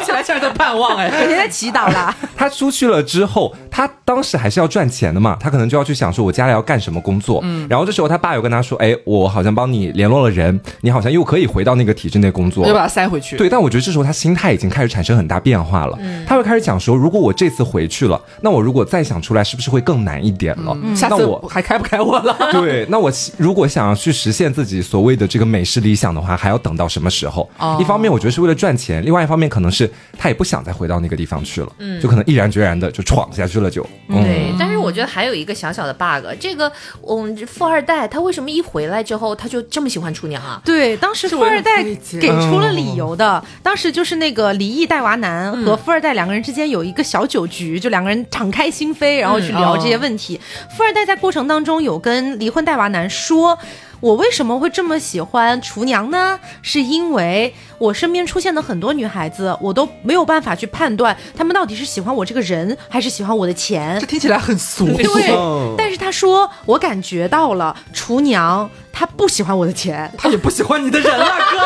[0.04, 2.16] 起来像是在盼望哎，每天在祈祷啦。
[2.34, 7.40] 她出去了之后，她当时还是要赚钱的嘛，她可能就要去想说，我将来要干什么工作？
[7.44, 10.45] 嗯，然后这时候她爸有跟她说，哎，我好像帮你联络了人，
[10.80, 11.26] 你好像又。
[11.26, 13.36] 可以回到那个体制内工作，又把它塞回去。
[13.36, 15.98] 对，但我觉得这时候他心态已经开始产生很大变化了。
[16.24, 20.76] 他会开始讲说，如果我这次回去了，那我如果再想出来，是不是会更难一点了？
[20.94, 22.36] 下次我还开不开我了？
[22.52, 27.50] 对，那我如果想要去实现自己所谓的这个美式理想的话，还要等到什么时候？
[27.80, 33.68] 一方面我觉得是为了赚钱，另外一方面可能是他也不想再回到那个地方去了，就可能毅然决然的就闯下去了。
[33.68, 36.70] 就对，但是我觉得还有一个小小的 bug，这个
[37.08, 40.60] 嗯，富二代他为什么一回来之后他就这么喜欢厨娘啊？
[40.64, 41.84] 对，当时富二代。
[42.20, 50.40] 给出了理由的，当时就是那个离异带娃男和富二代两个人之间有一个小酒局，就两个人敞开心扉，然后去聊这些问题。
[50.76, 53.58] 富二代在过程当中有跟离婚带娃男说。
[54.00, 56.38] 我为什么会这么喜欢厨娘呢？
[56.62, 63.98] 是因为我身边出现的很多女孩子，我都没有办法去判断她们到底是喜欢我这个人，还是喜欢我的钱。
[64.00, 64.86] 这听起来很俗。
[64.86, 65.34] 对，
[65.76, 71.58] 但是他说我感觉到了厨娘她不喜欢我的钱，她也不喜欢你的人了，哥。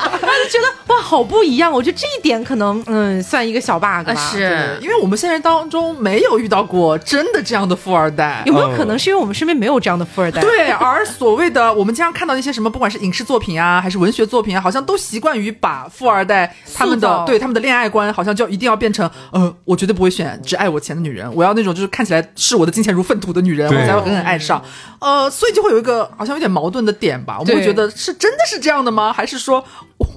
[0.20, 1.70] 他就觉得哇，好不一样。
[1.70, 4.14] 我觉得这一点可能嗯，算一个小 bug 吧。
[4.14, 10.40] 是因为我们现实当中没有遇到过真的这样的富二代，有没有可能是因为我们身边没有这样的富二代？
[10.40, 11.59] 对，而所谓的。
[11.60, 24.62] 呃，我们经常看到一些什么，不管是影视作品啊，还是文学作品啊，好像都习惯于把富二代他们的对他们的恋爱观，好像就一定要变成，呃，我绝对不会选只爱我钱的女人，我要那种就是看起来视我的金钱如粪土的女人，我才会狠狠爱上。
[25.00, 29.12] 呃，所以就会有一个好像有点矛盾的点吧，我们会觉得是真的是这样的吗？
[29.12, 29.62] 还是说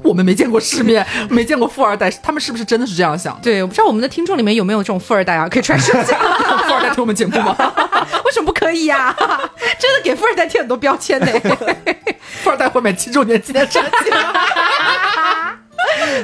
[0.04, 3.40] 我们没见过世面，没见过富二代，他们是不是真的是这样想？
[3.42, 6.18] 对，我不知道我们的听众里面有没有这种富二代啊，可以出来说下。
[6.68, 7.56] 富二代听我们节目吗？
[8.26, 9.16] 为什么不可以呀？
[9.80, 11.28] 真的给富二代贴很多标签呢。
[12.44, 13.92] 富二代会买七周年纪念专辑。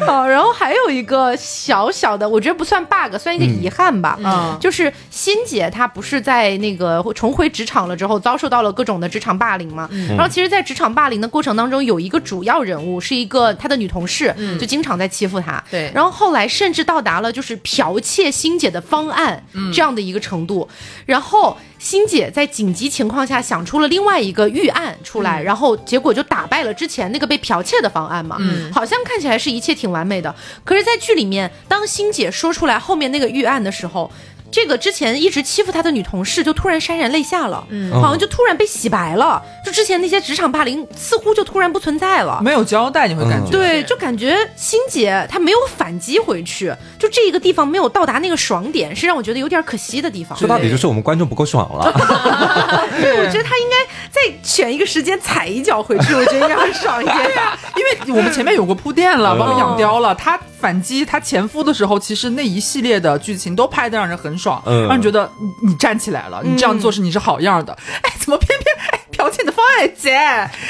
[0.06, 4.18] 好， 然后还有一个小小的，我觉得不算 bug，算一个遗憾吧。
[4.24, 9.90] 嗯，就是欣姐她不是在那个重回职场了之后，遭受到了各种的职场霸凌嘛。
[10.10, 15.64] 然后其实，在职场霸凌的过程当中，有一个主要人物是一个她的女同事，就经常在欺负她。
[15.70, 19.44] 对，然后后来甚至到达了就是剽窃欣姐的方案
[19.74, 20.68] 这样的一个程度，
[21.06, 21.58] 然后。
[21.80, 28.36] 欣姐在紧急情况下想出了另外一个预案出来，然后结果就打败了之前那个被剽窃的方案嘛。
[28.40, 30.36] 嗯，好像看起来是一切挺完美的。
[30.64, 34.12] 可是，在剧里面，当欣姐说出来后面那个预案的时候。
[34.52, 43.52] 这个之前一直欺负他的女同事，就突然潸然泪下了，嗯，好像就突然被洗白了，就之前那些职场霸凌似乎就突然不存在了，没有交代，你会感觉。
[43.52, 50.38] 对，就感觉欣姐她没有反击回去，就这一个地方没有到达那个爽点，是让我觉得有点可惜的地方。
[50.38, 51.92] 说到底就是我们观众不够爽了，
[53.00, 57.18] 对，我觉得他应该再选一个时间踩一脚回去，我觉得应该会爽一点，
[57.78, 60.40] 因为我们前面有过铺垫了，把我养刁了，他。
[60.60, 67.72] 反击他前夫的时候，其实那一系列的剧情都拍的让人很爽，让人觉得你你站起来了，你这样做是你是好样的。
[68.02, 70.12] 哎，怎么偏偏哎剽窃的方案，姐，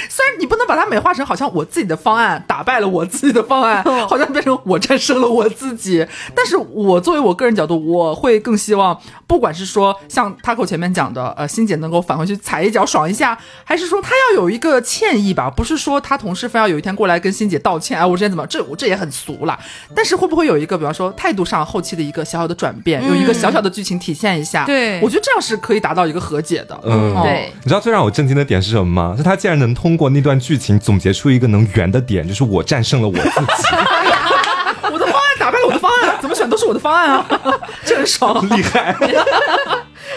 [0.09, 19.57] 虽然你不能把它美化成好像我自己的方案打败了我自己的方案，好像变成我战胜了我自己，但是我作为我个人角度，我会更希望，不管是说像 Taco 前面讲的，呃，欣姐能够返回去踩一脚爽一下，还是说他要有一个歉意吧，不是说他同事非要有一天过来跟欣姐道歉，哎，我之前怎么这我这也很俗了，
[19.95, 27.51] 但是会不会有一个，比方说态度上后期的一个小小的转变，有一个小小的剧情体现一下，对我觉得这样是可以达到一个和解的，嗯，对。
[27.63, 29.15] 你知道最让我震惊的点是什么吗？
[29.17, 33.31] 是他竟然能通过那段剧情总结出一个能圆的点，就是我战胜了我自己，
[34.91, 37.25] 我的方案打败了我的方案，怎么选都是我的方案啊，
[37.85, 38.47] 这很爽。
[38.57, 38.95] 厉害。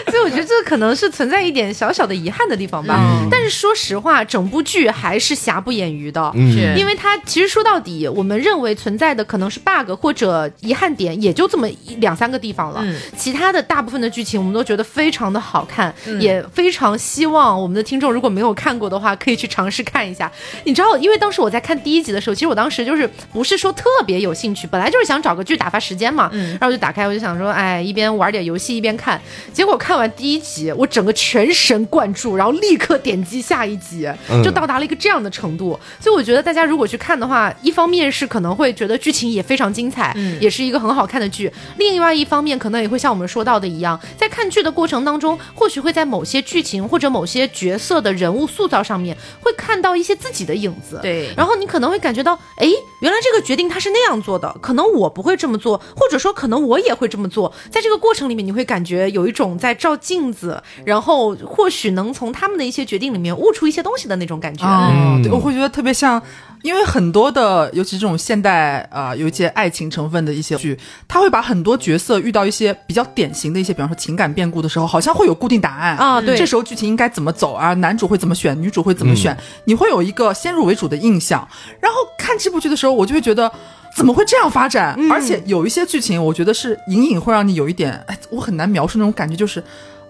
[0.07, 2.95] 所以我觉得这可能是存在一点小小的遗憾的地方吧。
[2.99, 6.31] 嗯但是说实话，整部剧还是瑕不掩瑜的。
[6.35, 12.81] 嗯因为它其实说到底，我们认为存在的可能是 bug 或者遗憾点，也就这么一两三个地方了。
[12.83, 20.31] 嗯其他的大部分的剧情，我们都觉得非常的好看，也非常希望我们的听众如果没有看过的话，可以去尝试看一下。
[20.63, 26.29] 你知道，因为当时我在看第一集的时候，其实我当时就是不是说特别有兴趣，本来就是想找个剧打发时间嘛。
[26.33, 29.19] 然后我就打开，我就想说，哎，一边玩点游戏一边看。
[29.51, 34.09] 结果看完第一集，我整个全神贯注，然后立刻点击下一集，
[34.41, 35.77] 就到达了一个这样的程度。
[35.99, 50.97] 所以我觉得大家如果去看的话，一方面是可能会觉得剧情也非常精彩，也是一个很好看的剧；另外一方面，可能也会像我们说到的一样，在看剧的过程当中，或许会在某些剧情或者某些角色的人物塑造上面，会看到一些自己的影子。
[51.01, 52.71] 对然后你可能会感觉到，哎，
[53.01, 57.53] 原来这个决定他是那样做的，可能我不会这么做，或者说可能我也会这么做。
[57.69, 64.65] 在这个过程里面，你会感觉有一种在照镜子，然后或许能从他们的一些决定里面悟出一些东西的那种感觉。
[64.65, 66.21] 啊，对，嗯我会觉得特别像，
[66.61, 77.73] 因为很多的，尤其这种现代啊、有一些爱情成分的一些剧，他会把很多角色遇到一些比较典型的一些，比方说情感变故的时候，好像会有固定答案啊对这时候剧情应该怎么走啊？
[77.75, 79.37] 男主会怎么选，女主会怎么选？
[79.65, 81.47] 你会有一个先入为主的印象，
[81.79, 83.51] 然后看这部剧的时候，我就会觉得。
[83.95, 84.97] 怎么会这样发展？
[85.11, 89.63] 而且有一些剧情，我觉得是隐隐会让你有一点，哎，我很难描述那种感觉，就是，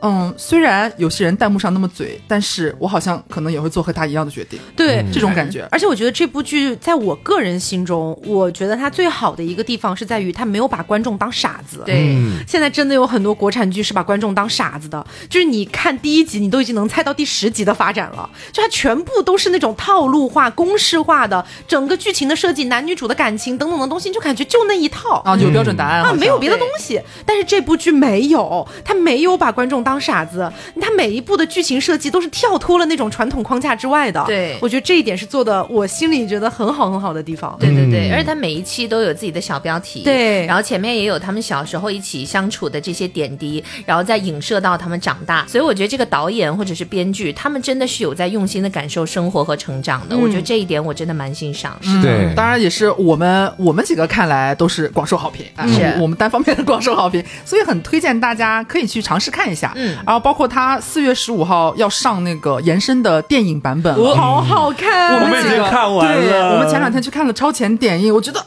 [0.03, 4.59] 嗯，虽然有些人弹幕上那么嘴，但是我好像可能也会做和他一样的决定。
[4.75, 5.67] 对，这种感觉。
[5.71, 11.81] 而且我觉得这部剧在我个人心中，我觉得它最好的一个地方是在于它没有把观众当傻子。
[11.85, 27.01] 对，现在真的有很多国产剧是把观众当傻子的，就是你看第一集，你都已经能猜到第十集的发展了，就它全部都是那种套路化、公式化的，整个剧情的设计、男女主的感情等等的东西，你就感觉就那一套啊，有标准答案啊，没有别的东西。
[27.25, 34.23] 但是这部剧没有，它没有把观众当傻子，他每一部的剧情设计都是跳脱了那种传统框架之外的。
[34.25, 34.57] 对。
[34.61, 37.55] 我觉得这一点是做的，我心里觉得很好很好的地方。
[37.59, 38.13] 对对对，嗯。
[38.13, 40.45] 而且他每一期都有自己的小标题，对。
[40.45, 51.77] 然后前面也有他们小时候一起相处的这些点滴，然后再影射到他们长大，所以我觉得这个导演或者是编剧，他们真的是有在用心的感受生活和成长的，我觉得这一点我真的蛮欣赏。
[51.81, 52.11] 是对。
[52.11, 55.93] 嗯当然也是我们我们几个看来都是广受好评，啊是。
[55.99, 59.71] 我们单方面的广受好评，所以很推荐大家可以去尝试看一下。
[59.83, 59.97] 嗯。
[60.05, 65.69] 然后包括他四月十五号要上那个延伸的电影版本了，好好看，我们已经几个。
[65.69, 68.43] 看完对了我们前两天去看了超前点映，我觉得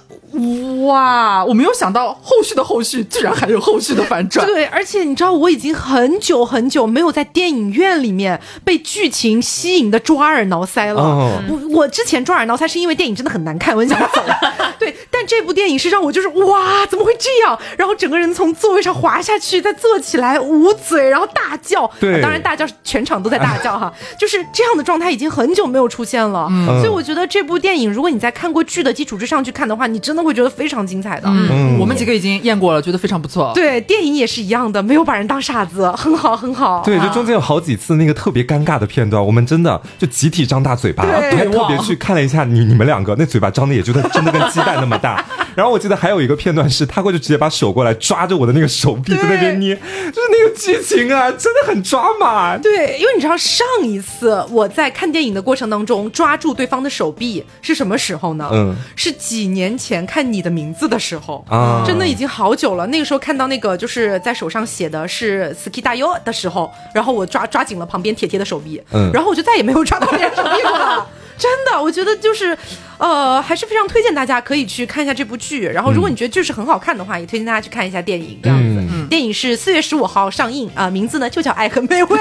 [0.87, 4.47] 哇，我没有想到后续的后续居然还有后续的反转。
[4.47, 11.03] 对，而且你知道，我已经很久很久没有在电影院里面被剧情吸引的抓耳挠腮了。
[11.03, 14.23] 哦我我之前抓耳挠腮是因为电影真的很难看，我很想走。
[14.79, 17.59] 对，但这部电影是让我就是哇，怎么会这样？
[17.79, 21.91] 然后整个人从座位上滑下去，再坐起来，捂嘴，然后大叫。
[22.01, 26.49] 对当然大叫，全场都在大叫哈，就是这样的状态已经很久没有出现了。
[26.81, 31.29] 所以我觉得这部电影，如果你在看过剧的基础之上去看的话，你真的会觉得非常精彩的。
[31.29, 33.53] 嗯，我们几个已经验过了，觉得非常不错。
[33.55, 36.83] 对，电影也是一样的，没有把人当傻子， 很好，很好。
[36.85, 45.23] 对，就啊中间有好几次那个特别尴尬的片段，我们真的就集体张大嘴巴，对还特别去看了一下你你们两个那嘴巴张的也就跟真的跟鸡蛋那么大。
[45.57, 49.81] 然后我记得还有一个片段是他会就直接把手过来抓着我的那个手臂在那边捏，就
[50.13, 52.57] 是那个剧情啊，真的很抓马。
[52.59, 58.51] 对，因为你知道上一次我在看电影的过程当中抓住对方的手臂是什么时候呢？
[58.53, 62.87] 嗯，是几年前看你的名字的时候啊真的已经好久了。
[62.89, 71.07] 那个时候看到那个就是在手上写的是 “ski 大 u” 的时候，然后我抓抓紧了旁边铁铁的手臂，嗯然后我就再也没有抓到别人手臂过了。
[71.39, 72.57] 真的，我觉得就是，
[72.99, 75.67] 呃，还是非常推荐大家可以去看一下这部剧。
[75.67, 78.39] 然后，如果你觉得剧是很好看的话，也推荐大家去看一下电影。
[78.43, 82.19] 这样子，嗯电影是四月十五号上映啊、名字呢就叫《爱很美味》。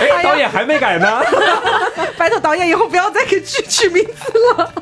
[0.00, 1.22] 哎，导演还没改呢。
[2.16, 4.74] 拜托导演以后不要再给剧取名字了。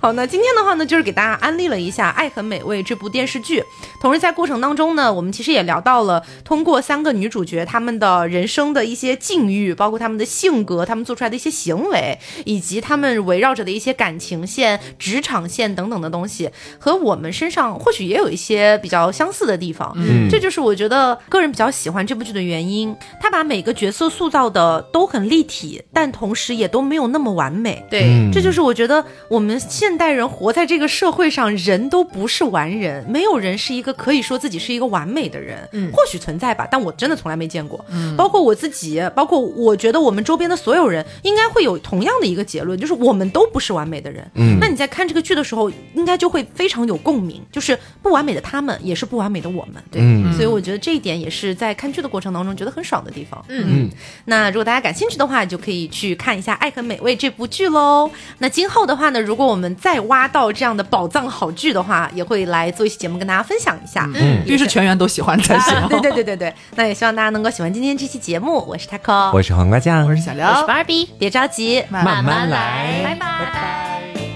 [0.00, 3.62] 好，那今天的话呢，就是给大家安利了一下《爱很美味》这部电视剧。
[4.00, 19.92] 同时在过程当中呢，我们其实也聊到了通过三个女主角她们的人生的一些境遇，包括她们的性格、她们做出来的一些行为，以及她们围绕着的一些感情线、职场线等等的东西，和我们身上或许也有一些比较相似的地方。
[19.96, 22.94] 嗯，这就是我觉得个人比较喜欢这部剧的原因。
[23.20, 27.84] 他把每个角色塑造的都很立体，但同时也都没有那么完美。
[27.90, 35.68] 对，这就是我觉得我们现代人活在这个社会上，人都不是完人，没有人是一个可以说自己是一个完美的人。
[35.72, 37.84] 嗯，或许存在吧，但我真的从来没见过。
[37.90, 44.28] 嗯，包括我自己，包括我觉得我们周边的所有人，应该会有同样的一个结论，就是我们都不是完美的人。
[44.34, 49.82] 嗯，那你在看这个剧的时候，应该就会非常有共鸣，就是不完美的他们，也是不完美的我们。
[49.90, 50.00] 对，
[50.34, 53.44] 所以我觉得这一点也是在看剧的过程当中觉得很爽的地方。
[53.48, 53.90] 嗯嗯，
[54.24, 58.10] 那如果大家感兴趣的话，就可以去看一下《爱很美味》这部剧喽。
[58.38, 64.08] 那今后的话呢，如果我们再挖到这样的宝藏好剧的话，也会来做一期节目跟大家分享一下。
[64.14, 65.88] 嗯，必须是全员都喜欢才行。
[65.88, 68.64] 对对对对对， 那也希望大家能够喜欢今天这期节目。
[68.66, 74.27] 我是 Taco，我是黄瓜酱，我是小刘，我是 Barbie，别着急，慢慢来，拜拜。